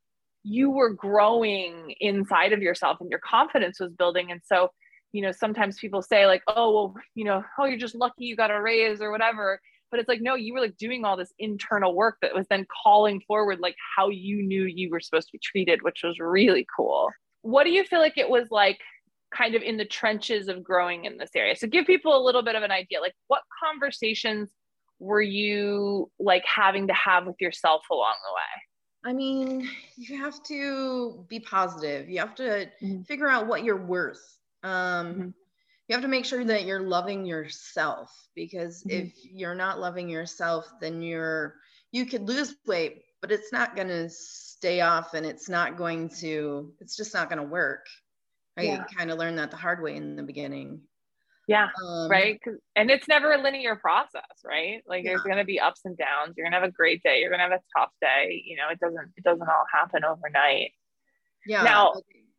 you 0.44 0.70
were 0.70 0.94
growing 0.94 1.94
inside 2.00 2.54
of 2.54 2.62
yourself 2.62 2.98
and 3.02 3.10
your 3.10 3.20
confidence 3.20 3.80
was 3.80 3.92
building. 3.92 4.32
And 4.32 4.42
so, 4.46 4.70
you 5.12 5.22
know, 5.22 5.32
sometimes 5.32 5.78
people 5.78 6.02
say 6.02 6.26
like, 6.26 6.44
oh, 6.48 6.74
well, 6.74 6.94
you 7.16 7.26
know, 7.26 7.44
oh, 7.60 7.66
you're 7.66 7.78
just 7.78 7.96
lucky 7.96 8.26
you 8.26 8.36
got 8.36 8.52
a 8.52 8.62
raise 8.62 9.02
or 9.02 9.12
whatever 9.12 9.60
but 9.90 10.02
it's 10.02 10.10
like 10.10 10.22
no 10.22 10.36
you 10.36 10.54
were 10.54 10.60
like 10.60 10.76
doing 10.78 11.06
all 11.06 11.16
this 11.16 11.34
internal 11.40 11.96
work 11.96 12.18
that 12.22 12.36
was 12.36 12.46
then 12.50 12.66
calling 12.84 13.22
forward 13.26 13.60
like 13.62 13.76
how 13.96 14.10
you 14.10 14.44
knew 14.44 14.64
you 14.64 14.90
were 14.90 15.00
supposed 15.00 15.28
to 15.28 15.34
be 15.34 15.40
treated 15.42 15.82
which 15.82 16.02
was 16.04 16.20
really 16.20 16.68
cool 16.76 17.10
what 17.48 17.64
do 17.64 17.70
you 17.70 17.86
feel 17.86 18.00
like 18.00 18.18
it 18.18 18.30
was 18.30 18.52
like 18.52 18.78
kind 19.34 19.56
of 19.56 19.62
in 19.62 19.78
the 19.78 19.86
trenches 19.86 20.50
of 20.50 20.62
growing 20.62 21.06
in 21.06 21.18
this 21.18 21.30
area? 21.34 21.56
So 21.56 21.66
give 21.66 21.86
people 21.86 22.14
a 22.14 22.22
little 22.22 22.44
bit 22.44 22.56
of 22.56 22.64
an 22.64 22.72
idea 22.72 23.00
like 23.00 23.16
what 23.28 23.42
conversations 23.64 24.52
were 25.00 25.22
you 25.22 26.12
like 26.20 26.44
having 26.44 26.88
to 26.88 26.94
have 26.94 27.26
with 27.26 27.38
yourself 27.40 27.84
along 27.90 28.16
the 28.26 28.34
way? 28.34 29.12
I 29.12 29.14
mean 29.14 29.70
you 29.96 30.18
have 30.18 30.44
to 30.44 31.26
be 31.30 31.40
positive. 31.40 32.10
You 32.10 32.20
have 32.20 32.36
to 32.36 32.70
mm-hmm. 32.84 33.04
figure 33.04 33.30
out 33.30 33.48
what 33.48 33.64
you're 33.64 33.86
worth. 33.86 34.40
Um 34.64 34.72
mm-hmm. 35.08 35.30
you 35.88 35.94
have 35.94 36.02
to 36.02 36.10
make 36.10 36.26
sure 36.26 36.44
that 36.44 36.66
you're 36.66 36.82
loving 36.82 37.26
yourself 37.26 38.12
because 38.36 38.84
mm-hmm. 38.84 39.08
if 39.08 39.14
you're 39.24 39.56
not 39.56 39.80
loving 39.80 40.10
yourself 40.10 40.70
then 40.82 41.02
you're 41.02 41.56
you 41.94 42.06
could 42.06 42.28
lose 42.28 42.56
weight 42.66 43.04
but 43.22 43.32
it's 43.32 43.54
not 43.54 43.76
going 43.76 43.88
to 43.88 44.10
stay 44.58 44.82
off 44.82 45.14
and 45.14 45.26
it's 45.26 45.48
not 45.48 45.78
going 45.78 46.10
to 46.10 46.74
it's 46.82 46.96
just 46.96 47.14
not 47.14 47.30
going 47.30 47.42
to 47.42 47.48
work 47.48 47.86
i 48.58 48.64
yeah. 48.64 48.84
kind 48.98 49.12
of 49.12 49.20
learned 49.20 49.38
that 49.38 49.52
the 49.52 49.58
hard 49.58 49.82
way 49.84 49.96
in 49.96 50.16
the 50.16 50.24
beginning 50.24 50.82
yeah 51.48 51.70
um, 51.86 52.10
right 52.10 52.42
and 52.76 52.90
it's 52.90 53.08
never 53.08 53.34
a 53.34 53.42
linear 53.42 53.76
process 53.76 54.24
right 54.44 54.82
like 54.88 55.04
yeah. 55.04 55.12
there's 55.12 55.22
going 55.22 55.38
to 55.38 55.46
be 55.46 55.60
ups 55.60 55.82
and 55.86 55.96
downs 55.96 56.34
you're 56.36 56.44
going 56.44 56.52
to 56.52 56.60
have 56.60 56.68
a 56.68 56.72
great 56.72 57.04
day 57.04 57.20
you're 57.20 57.30
going 57.30 57.40
to 57.40 57.44
have 57.44 57.52
a 57.52 57.80
tough 57.80 57.92
day 58.02 58.42
you 58.46 58.58
know 58.58 58.70
it 58.72 58.80
doesn't 58.80 59.12
it 59.16 59.24
doesn't 59.24 59.48
all 59.48 59.66
happen 59.72 60.04
overnight 60.04 60.72
yeah 61.46 61.62
now 61.62 61.94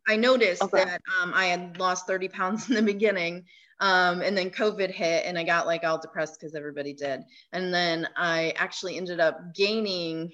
I 0.09 0.15
noticed 0.15 0.63
okay. 0.63 0.85
that 0.85 1.01
um, 1.21 1.33
I 1.35 1.45
had 1.45 1.79
lost 1.79 2.07
30 2.07 2.29
pounds 2.29 2.67
in 2.69 2.75
the 2.75 2.81
beginning. 2.81 3.45
Um, 3.79 4.21
and 4.21 4.37
then 4.37 4.49
COVID 4.49 4.91
hit 4.91 5.25
and 5.25 5.37
I 5.37 5.43
got 5.43 5.65
like 5.65 5.85
all 5.85 5.99
depressed 5.99 6.37
because 6.39 6.53
everybody 6.53 6.93
did. 6.93 7.21
And 7.53 7.73
then 7.73 8.09
I 8.17 8.53
actually 8.57 8.97
ended 8.97 9.21
up 9.21 9.55
gaining 9.55 10.33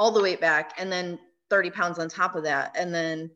all 0.00 0.10
the 0.10 0.22
weight 0.22 0.40
back 0.40 0.72
and 0.78 0.90
then 0.90 1.18
30 1.50 1.70
pounds 1.72 1.98
on 1.98 2.08
top 2.08 2.34
of 2.34 2.42
that. 2.42 2.74
And 2.74 2.92
then 2.92 3.30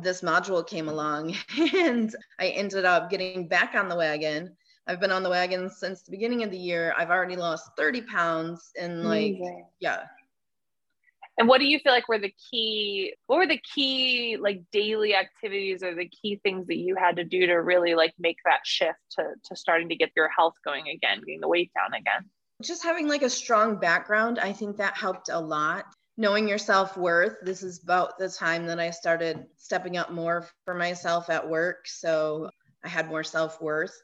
this 0.00 0.22
module 0.22 0.66
came 0.66 0.88
along 0.88 1.36
and 1.76 2.16
I 2.38 2.48
ended 2.48 2.86
up 2.86 3.10
getting 3.10 3.46
back 3.46 3.74
on 3.74 3.90
the 3.90 3.96
wagon. 3.96 4.56
I've 4.86 4.98
been 4.98 5.10
on 5.10 5.22
the 5.22 5.28
wagon 5.28 5.68
since 5.68 6.00
the 6.00 6.10
beginning 6.10 6.42
of 6.42 6.50
the 6.50 6.56
year. 6.56 6.94
I've 6.96 7.10
already 7.10 7.36
lost 7.36 7.72
30 7.76 8.00
pounds 8.02 8.70
and 8.80 9.04
like, 9.04 9.36
Amazing. 9.36 9.66
yeah. 9.80 10.04
And 11.36 11.46
what 11.46 11.58
do 11.58 11.66
you 11.66 11.78
feel 11.78 11.92
like 11.92 12.08
were 12.08 12.18
the 12.18 12.34
key, 12.50 13.14
what 13.26 13.36
were 13.36 13.46
the 13.46 13.60
key 13.74 14.38
like 14.40 14.62
daily 14.72 15.14
activities 15.14 15.82
or 15.82 15.94
the 15.94 16.08
key 16.08 16.40
things 16.42 16.66
that 16.68 16.78
you 16.78 16.96
had 16.96 17.16
to 17.16 17.24
do 17.24 17.46
to 17.46 17.56
really 17.56 17.94
like 17.94 18.14
make 18.18 18.38
that 18.46 18.60
shift 18.64 18.98
to, 19.18 19.24
to 19.44 19.54
starting 19.54 19.90
to 19.90 19.96
get 19.96 20.12
your 20.16 20.30
health 20.30 20.54
going 20.64 20.88
again, 20.88 21.20
getting 21.20 21.40
the 21.42 21.48
weight 21.48 21.70
down 21.74 21.92
again? 21.92 22.30
Just 22.60 22.82
having 22.82 23.08
like 23.08 23.22
a 23.22 23.30
strong 23.30 23.76
background, 23.76 24.38
I 24.38 24.52
think 24.52 24.76
that 24.76 24.96
helped 24.96 25.28
a 25.30 25.40
lot 25.40 25.86
knowing 26.20 26.46
your 26.46 26.58
self-worth 26.58 27.36
this 27.42 27.62
is 27.62 27.82
about 27.82 28.18
the 28.18 28.28
time 28.28 28.66
that 28.66 28.78
i 28.78 28.90
started 28.90 29.46
stepping 29.56 29.96
up 29.96 30.12
more 30.12 30.46
for 30.66 30.74
myself 30.74 31.30
at 31.30 31.48
work 31.48 31.86
so 31.86 32.48
i 32.84 32.88
had 32.88 33.08
more 33.08 33.24
self-worth 33.24 33.94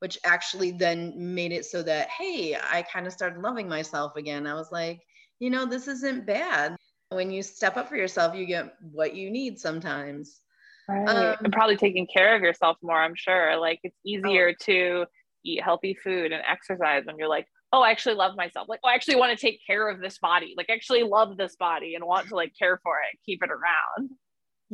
which 0.00 0.18
actually 0.24 0.72
then 0.72 1.12
made 1.16 1.52
it 1.52 1.64
so 1.64 1.80
that 1.80 2.08
hey 2.08 2.56
i 2.72 2.82
kind 2.92 3.06
of 3.06 3.12
started 3.12 3.40
loving 3.40 3.68
myself 3.68 4.16
again 4.16 4.44
i 4.44 4.54
was 4.54 4.72
like 4.72 5.00
you 5.38 5.50
know 5.50 5.64
this 5.64 5.86
isn't 5.86 6.26
bad 6.26 6.76
when 7.10 7.30
you 7.30 7.42
step 7.42 7.76
up 7.76 7.88
for 7.88 7.96
yourself 7.96 8.34
you 8.34 8.44
get 8.44 8.74
what 8.80 9.14
you 9.14 9.30
need 9.30 9.56
sometimes 9.56 10.40
right. 10.88 11.08
Um, 11.08 11.36
and 11.44 11.52
probably 11.52 11.76
taking 11.76 12.08
care 12.12 12.34
of 12.34 12.42
yourself 12.42 12.76
more 12.82 13.00
i'm 13.00 13.14
sure 13.14 13.56
like 13.56 13.78
it's 13.84 13.98
easier 14.04 14.48
oh. 14.48 14.64
to 14.64 15.06
eat 15.44 15.62
healthy 15.62 15.96
food 16.02 16.32
and 16.32 16.42
exercise 16.48 17.04
when 17.04 17.18
you're 17.18 17.28
like 17.28 17.46
oh, 17.72 17.80
I 17.82 17.90
actually 17.90 18.14
love 18.14 18.36
myself. 18.36 18.68
Like, 18.68 18.80
oh, 18.84 18.88
I 18.88 18.94
actually 18.94 19.16
want 19.16 19.36
to 19.36 19.40
take 19.40 19.60
care 19.66 19.88
of 19.88 20.00
this 20.00 20.18
body. 20.18 20.54
Like, 20.56 20.66
I 20.68 20.74
actually 20.74 21.02
love 21.04 21.36
this 21.36 21.56
body 21.56 21.94
and 21.94 22.04
want 22.04 22.28
to 22.28 22.36
like 22.36 22.52
care 22.58 22.78
for 22.82 22.96
it, 22.98 23.18
keep 23.24 23.42
it 23.42 23.50
around. 23.50 24.10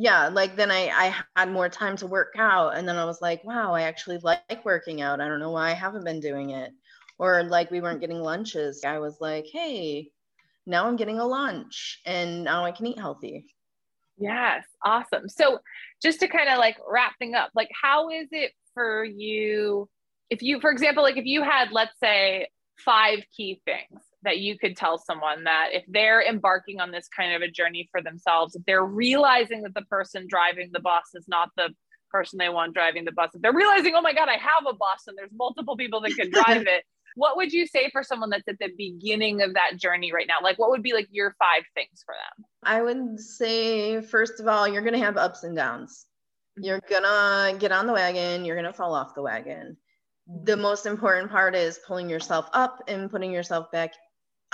Yeah, 0.01 0.29
like 0.29 0.55
then 0.55 0.71
I 0.71 0.89
I 0.89 1.15
had 1.35 1.51
more 1.51 1.67
time 1.67 1.97
to 1.97 2.07
work 2.07 2.33
out, 2.37 2.77
and 2.77 2.87
then 2.87 2.95
I 2.95 3.05
was 3.05 3.21
like, 3.21 3.43
wow, 3.43 3.73
I 3.73 3.81
actually 3.81 4.17
like 4.19 4.63
working 4.63 5.01
out. 5.01 5.19
I 5.19 5.27
don't 5.27 5.39
know 5.39 5.51
why 5.51 5.71
I 5.71 5.73
haven't 5.73 6.05
been 6.05 6.21
doing 6.21 6.51
it. 6.51 6.71
Or 7.17 7.43
like 7.43 7.69
we 7.69 7.81
weren't 7.81 7.99
getting 7.99 8.21
lunches. 8.21 8.85
I 8.85 8.99
was 8.99 9.17
like, 9.19 9.45
hey, 9.51 10.09
now 10.65 10.87
I'm 10.87 10.95
getting 10.95 11.19
a 11.19 11.25
lunch, 11.25 11.99
and 12.05 12.45
now 12.45 12.63
I 12.63 12.71
can 12.71 12.85
eat 12.85 12.97
healthy. 12.97 13.45
Yes, 14.17 14.63
awesome. 14.85 15.27
So 15.27 15.59
just 16.01 16.19
to 16.21 16.27
kind 16.27 16.49
of 16.49 16.57
like 16.59 16.77
wrap 16.89 17.17
thing 17.19 17.35
up, 17.35 17.51
like 17.55 17.69
how 17.81 18.09
is 18.09 18.27
it 18.31 18.51
for 18.73 19.03
you? 19.03 19.89
If 20.29 20.41
you, 20.41 20.61
for 20.61 20.71
example, 20.71 21.03
like 21.03 21.17
if 21.17 21.25
you 21.25 21.43
had, 21.43 21.71
let's 21.71 21.97
say, 22.01 22.47
five 22.83 23.19
key 23.35 23.61
things 23.65 24.01
that 24.23 24.39
you 24.39 24.57
could 24.57 24.75
tell 24.75 24.97
someone 24.97 25.45
that 25.45 25.69
if 25.71 25.83
they're 25.87 26.21
embarking 26.21 26.79
on 26.79 26.91
this 26.91 27.07
kind 27.07 27.33
of 27.33 27.41
a 27.41 27.49
journey 27.49 27.87
for 27.91 28.01
themselves, 28.01 28.55
if 28.55 28.63
they're 28.65 28.85
realizing 28.85 29.61
that 29.63 29.73
the 29.73 29.83
person 29.83 30.27
driving 30.27 30.69
the 30.73 30.79
bus 30.79 31.03
is 31.15 31.25
not 31.27 31.49
the 31.55 31.69
person 32.11 32.37
they 32.37 32.49
want 32.49 32.73
driving 32.73 33.05
the 33.05 33.11
bus, 33.11 33.29
if 33.33 33.41
they're 33.41 33.53
realizing, 33.53 33.93
oh 33.95 34.01
my 34.01 34.13
God, 34.13 34.29
I 34.29 34.37
have 34.37 34.65
a 34.67 34.73
bus 34.73 35.03
and 35.07 35.17
there's 35.17 35.31
multiple 35.33 35.77
people 35.77 36.01
that 36.01 36.15
can 36.15 36.29
drive 36.31 36.67
it, 36.67 36.83
what 37.15 37.37
would 37.37 37.53
you 37.53 37.65
say 37.65 37.89
for 37.91 38.03
someone 38.03 38.29
that's 38.29 38.47
at 38.47 38.59
the 38.59 38.69
beginning 38.77 39.41
of 39.41 39.53
that 39.53 39.77
journey 39.77 40.11
right 40.11 40.27
now? 40.27 40.37
Like, 40.43 40.59
what 40.59 40.69
would 40.69 40.83
be 40.83 40.93
like 40.93 41.07
your 41.11 41.35
five 41.39 41.63
things 41.75 42.03
for 42.05 42.13
them? 42.13 42.45
I 42.63 42.81
would 42.81 43.19
say, 43.19 44.01
first 44.01 44.39
of 44.39 44.47
all, 44.47 44.67
you're 44.67 44.81
going 44.81 44.93
to 44.93 44.99
have 44.99 45.17
ups 45.17 45.43
and 45.43 45.55
downs. 45.55 46.05
Mm-hmm. 46.57 46.65
You're 46.65 46.81
going 46.89 47.03
to 47.03 47.57
get 47.59 47.71
on 47.71 47.87
the 47.87 47.93
wagon, 47.93 48.45
you're 48.45 48.55
going 48.55 48.71
to 48.71 48.73
fall 48.73 48.93
off 48.93 49.15
the 49.15 49.21
wagon 49.21 49.77
the 50.43 50.57
most 50.57 50.85
important 50.85 51.31
part 51.31 51.55
is 51.55 51.79
pulling 51.87 52.09
yourself 52.09 52.49
up 52.53 52.83
and 52.87 53.09
putting 53.09 53.31
yourself 53.31 53.71
back 53.71 53.93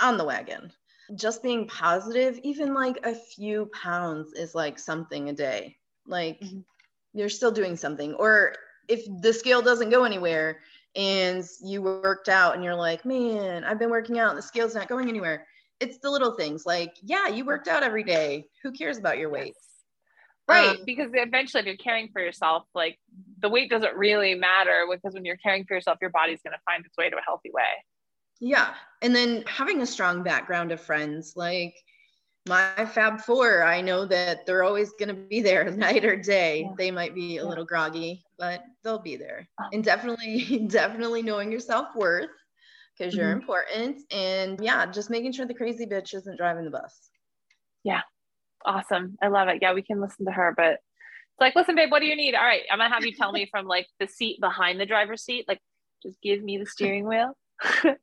on 0.00 0.16
the 0.16 0.24
wagon. 0.24 0.72
Just 1.14 1.42
being 1.42 1.66
positive, 1.66 2.38
even 2.42 2.74
like 2.74 2.98
a 3.04 3.14
few 3.14 3.70
pounds 3.72 4.32
is 4.32 4.54
like 4.54 4.78
something 4.78 5.28
a 5.28 5.32
day. 5.32 5.76
Like 6.06 6.40
mm-hmm. 6.40 6.60
you're 7.12 7.28
still 7.28 7.52
doing 7.52 7.76
something. 7.76 8.14
Or 8.14 8.54
if 8.88 9.04
the 9.20 9.32
scale 9.32 9.62
doesn't 9.62 9.90
go 9.90 10.04
anywhere 10.04 10.60
and 10.96 11.44
you 11.62 11.82
worked 11.82 12.28
out 12.28 12.54
and 12.54 12.64
you're 12.64 12.74
like, 12.74 13.04
man, 13.04 13.62
I've 13.62 13.78
been 13.78 13.90
working 13.90 14.18
out 14.18 14.30
and 14.30 14.38
the 14.38 14.42
scale's 14.42 14.74
not 14.74 14.88
going 14.88 15.08
anywhere. 15.08 15.46
It's 15.78 15.98
the 15.98 16.10
little 16.10 16.32
things 16.32 16.64
like, 16.64 16.96
yeah, 17.02 17.28
you 17.28 17.44
worked 17.44 17.68
out 17.68 17.82
every 17.82 18.02
day. 18.02 18.46
Who 18.62 18.72
cares 18.72 18.96
about 18.96 19.18
your 19.18 19.28
weight? 19.28 19.54
Right. 20.48 20.70
Um, 20.70 20.84
because 20.86 21.10
eventually, 21.12 21.60
if 21.60 21.66
you're 21.66 21.76
caring 21.76 22.08
for 22.12 22.22
yourself, 22.22 22.64
like 22.74 22.98
the 23.40 23.48
weight 23.48 23.68
doesn't 23.68 23.96
really 23.96 24.34
matter 24.34 24.84
because 24.90 25.14
when 25.14 25.24
you're 25.24 25.36
caring 25.38 25.64
for 25.64 25.74
yourself, 25.74 25.98
your 26.00 26.10
body's 26.10 26.40
going 26.42 26.52
to 26.52 26.62
find 26.64 26.84
its 26.86 26.96
way 26.96 27.10
to 27.10 27.16
a 27.16 27.22
healthy 27.22 27.50
way. 27.52 27.62
Yeah. 28.40 28.74
And 29.02 29.14
then 29.14 29.44
having 29.46 29.82
a 29.82 29.86
strong 29.86 30.22
background 30.22 30.70
of 30.70 30.80
friends, 30.80 31.32
like 31.36 31.74
my 32.46 32.86
Fab 32.86 33.20
Four, 33.20 33.64
I 33.64 33.80
know 33.80 34.04
that 34.06 34.46
they're 34.46 34.62
always 34.62 34.92
going 34.98 35.08
to 35.08 35.14
be 35.14 35.40
there 35.40 35.68
night 35.70 36.04
or 36.04 36.16
day. 36.16 36.60
Yeah. 36.60 36.74
They 36.78 36.90
might 36.90 37.14
be 37.14 37.38
a 37.38 37.42
yeah. 37.42 37.48
little 37.48 37.64
groggy, 37.64 38.22
but 38.38 38.62
they'll 38.84 39.00
be 39.00 39.16
there. 39.16 39.48
Oh. 39.60 39.68
And 39.72 39.82
definitely, 39.82 40.66
definitely 40.70 41.22
knowing 41.22 41.50
your 41.50 41.60
self 41.60 41.88
worth 41.96 42.30
because 42.96 43.14
mm-hmm. 43.14 43.20
you're 43.20 43.32
important. 43.32 44.02
And 44.12 44.60
yeah, 44.62 44.86
just 44.86 45.10
making 45.10 45.32
sure 45.32 45.46
the 45.46 45.54
crazy 45.54 45.86
bitch 45.86 46.14
isn't 46.14 46.36
driving 46.36 46.64
the 46.64 46.70
bus. 46.70 47.10
Yeah. 47.82 48.02
Awesome. 48.66 49.16
I 49.22 49.28
love 49.28 49.48
it. 49.48 49.58
Yeah, 49.62 49.72
we 49.72 49.82
can 49.82 50.00
listen 50.00 50.26
to 50.26 50.32
her, 50.32 50.52
but 50.56 50.72
it's 50.74 51.40
like, 51.40 51.54
listen, 51.54 51.76
babe, 51.76 51.90
what 51.90 52.00
do 52.00 52.06
you 52.06 52.16
need? 52.16 52.34
All 52.34 52.44
right, 52.44 52.62
I'm 52.70 52.78
gonna 52.78 52.92
have 52.92 53.04
you 53.04 53.12
tell 53.12 53.30
me 53.30 53.46
from 53.50 53.66
like 53.66 53.86
the 54.00 54.08
seat 54.08 54.40
behind 54.40 54.80
the 54.80 54.86
driver's 54.86 55.22
seat, 55.22 55.44
like 55.46 55.60
just 56.02 56.20
give 56.20 56.42
me 56.42 56.58
the 56.58 56.66
steering 56.66 57.06
wheel. 57.06 57.36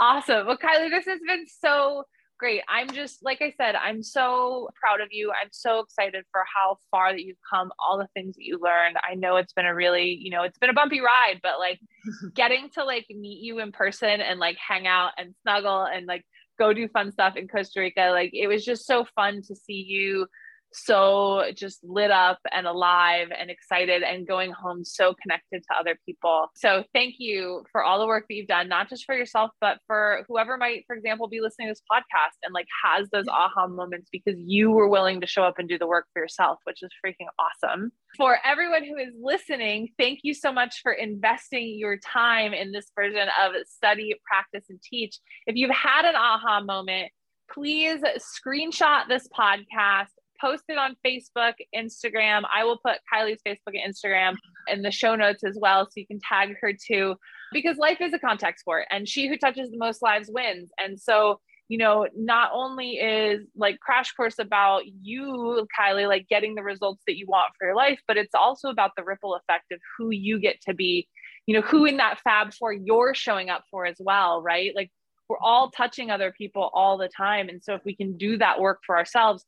awesome. 0.00 0.46
Well, 0.46 0.58
Kiley, 0.58 0.90
this 0.90 1.06
has 1.06 1.20
been 1.26 1.46
so 1.60 2.04
great. 2.38 2.62
I'm 2.68 2.90
just 2.90 3.24
like 3.24 3.40
I 3.40 3.54
said, 3.56 3.74
I'm 3.74 4.02
so 4.02 4.68
proud 4.78 5.00
of 5.00 5.08
you. 5.10 5.30
I'm 5.30 5.48
so 5.50 5.80
excited 5.80 6.24
for 6.30 6.44
how 6.54 6.76
far 6.90 7.12
that 7.12 7.22
you've 7.22 7.38
come, 7.50 7.70
all 7.78 7.98
the 7.98 8.08
things 8.14 8.36
that 8.36 8.44
you 8.44 8.58
learned. 8.60 8.96
I 9.08 9.14
know 9.14 9.36
it's 9.36 9.52
been 9.52 9.66
a 9.66 9.74
really, 9.74 10.18
you 10.20 10.30
know, 10.30 10.42
it's 10.42 10.58
been 10.58 10.70
a 10.70 10.74
bumpy 10.74 11.00
ride, 11.00 11.40
but 11.42 11.58
like 11.58 11.80
getting 12.34 12.68
to 12.74 12.84
like 12.84 13.06
meet 13.08 13.42
you 13.42 13.60
in 13.60 13.72
person 13.72 14.20
and 14.20 14.38
like 14.38 14.56
hang 14.58 14.86
out 14.86 15.12
and 15.16 15.34
snuggle 15.42 15.84
and 15.84 16.06
like 16.06 16.24
go 16.58 16.72
do 16.72 16.88
fun 16.88 17.12
stuff 17.12 17.36
in 17.36 17.48
Costa 17.48 17.80
Rica. 17.80 18.10
Like 18.10 18.30
it 18.32 18.46
was 18.46 18.64
just 18.64 18.86
so 18.86 19.04
fun 19.14 19.42
to 19.42 19.54
see 19.54 19.84
you 19.86 20.26
so 20.72 21.44
just 21.54 21.82
lit 21.82 22.10
up 22.10 22.38
and 22.52 22.66
alive 22.66 23.28
and 23.36 23.50
excited 23.50 24.02
and 24.02 24.26
going 24.26 24.52
home 24.52 24.84
so 24.84 25.14
connected 25.22 25.62
to 25.62 25.78
other 25.78 25.98
people. 26.04 26.50
So 26.54 26.84
thank 26.92 27.14
you 27.18 27.64
for 27.72 27.82
all 27.82 27.98
the 27.98 28.06
work 28.06 28.26
that 28.28 28.34
you've 28.34 28.46
done, 28.46 28.68
not 28.68 28.88
just 28.88 29.04
for 29.04 29.14
yourself, 29.14 29.50
but 29.60 29.78
for 29.86 30.24
whoever 30.28 30.56
might, 30.56 30.84
for 30.86 30.94
example, 30.94 31.28
be 31.28 31.40
listening 31.40 31.68
to 31.68 31.72
this 31.72 31.82
podcast 31.90 32.36
and 32.42 32.52
like 32.52 32.66
has 32.84 33.08
those 33.10 33.26
aha 33.28 33.66
moments 33.66 34.08
because 34.12 34.34
you 34.38 34.70
were 34.70 34.88
willing 34.88 35.20
to 35.20 35.26
show 35.26 35.42
up 35.42 35.58
and 35.58 35.68
do 35.68 35.78
the 35.78 35.86
work 35.86 36.06
for 36.12 36.20
yourself, 36.20 36.58
which 36.64 36.82
is 36.82 36.90
freaking 37.04 37.26
awesome. 37.38 37.92
For 38.16 38.38
everyone 38.44 38.84
who 38.84 38.96
is 38.96 39.12
listening, 39.20 39.90
thank 39.98 40.20
you 40.22 40.34
so 40.34 40.52
much 40.52 40.80
for 40.82 40.92
investing 40.92 41.78
your 41.78 41.98
time 41.98 42.52
in 42.52 42.72
this 42.72 42.90
version 42.94 43.28
of 43.42 43.52
study, 43.66 44.14
practice, 44.26 44.66
and 44.68 44.80
teach. 44.82 45.18
If 45.46 45.56
you've 45.56 45.70
had 45.70 46.04
an 46.04 46.14
aha 46.16 46.60
moment, 46.60 47.10
please 47.50 48.02
screenshot 48.18 49.08
this 49.08 49.28
podcast 49.28 50.06
post 50.40 50.64
it 50.68 50.78
on 50.78 50.96
Facebook, 51.04 51.54
Instagram. 51.74 52.42
I 52.54 52.64
will 52.64 52.78
put 52.78 52.98
Kiley's 53.12 53.40
Facebook 53.46 53.74
and 53.74 53.94
Instagram 53.94 54.34
in 54.68 54.82
the 54.82 54.90
show 54.90 55.14
notes 55.14 55.44
as 55.44 55.58
well. 55.60 55.86
So 55.86 55.92
you 55.96 56.06
can 56.06 56.20
tag 56.20 56.56
her 56.60 56.72
too, 56.72 57.16
because 57.52 57.76
life 57.76 58.00
is 58.00 58.12
a 58.12 58.18
contact 58.18 58.60
sport 58.60 58.86
and 58.90 59.08
she 59.08 59.28
who 59.28 59.36
touches 59.36 59.70
the 59.70 59.78
most 59.78 60.02
lives 60.02 60.30
wins. 60.32 60.70
And 60.78 61.00
so, 61.00 61.40
you 61.68 61.78
know, 61.78 62.06
not 62.16 62.50
only 62.52 62.92
is 62.92 63.46
like 63.56 63.78
Krash 63.86 64.14
Course 64.16 64.38
about 64.38 64.82
you, 65.02 65.66
Kiley, 65.78 66.08
like 66.08 66.28
getting 66.28 66.54
the 66.54 66.62
results 66.62 67.02
that 67.06 67.16
you 67.16 67.26
want 67.26 67.52
for 67.58 67.66
your 67.66 67.76
life, 67.76 68.00
but 68.06 68.16
it's 68.16 68.34
also 68.34 68.68
about 68.68 68.92
the 68.96 69.04
ripple 69.04 69.34
effect 69.34 69.72
of 69.72 69.80
who 69.96 70.10
you 70.10 70.38
get 70.38 70.60
to 70.62 70.74
be, 70.74 71.08
you 71.46 71.54
know, 71.54 71.66
who 71.66 71.84
in 71.84 71.96
that 71.96 72.20
Fab 72.20 72.54
Four 72.54 72.72
you're 72.72 73.14
showing 73.14 73.50
up 73.50 73.64
for 73.70 73.84
as 73.84 73.96
well, 73.98 74.42
right? 74.42 74.72
Like 74.76 74.90
we're 75.28 75.38
all 75.38 75.70
touching 75.70 76.10
other 76.10 76.32
people 76.36 76.70
all 76.72 76.98
the 76.98 77.08
time. 77.08 77.48
And 77.48 77.60
so 77.62 77.74
if 77.74 77.84
we 77.84 77.96
can 77.96 78.16
do 78.16 78.38
that 78.38 78.60
work 78.60 78.80
for 78.86 78.96
ourselves, 78.96 79.44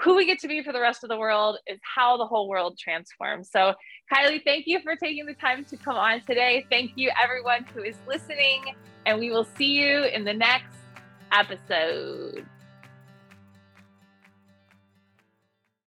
who 0.00 0.16
we 0.16 0.26
get 0.26 0.38
to 0.40 0.48
be 0.48 0.62
for 0.62 0.72
the 0.72 0.80
rest 0.80 1.02
of 1.04 1.10
the 1.10 1.18
world 1.18 1.58
is 1.66 1.78
how 1.82 2.16
the 2.16 2.26
whole 2.26 2.48
world 2.48 2.78
transforms. 2.78 3.50
So, 3.50 3.74
Kiley, 4.12 4.42
thank 4.44 4.66
you 4.66 4.80
for 4.80 4.94
taking 4.96 5.26
the 5.26 5.34
time 5.34 5.64
to 5.66 5.76
come 5.76 5.96
on 5.96 6.20
today. 6.20 6.66
Thank 6.70 6.92
you, 6.96 7.10
everyone 7.22 7.64
who 7.74 7.82
is 7.82 7.96
listening, 8.06 8.74
and 9.06 9.18
we 9.18 9.30
will 9.30 9.46
see 9.56 9.72
you 9.72 10.04
in 10.04 10.24
the 10.24 10.34
next 10.34 10.76
episode. 11.32 12.46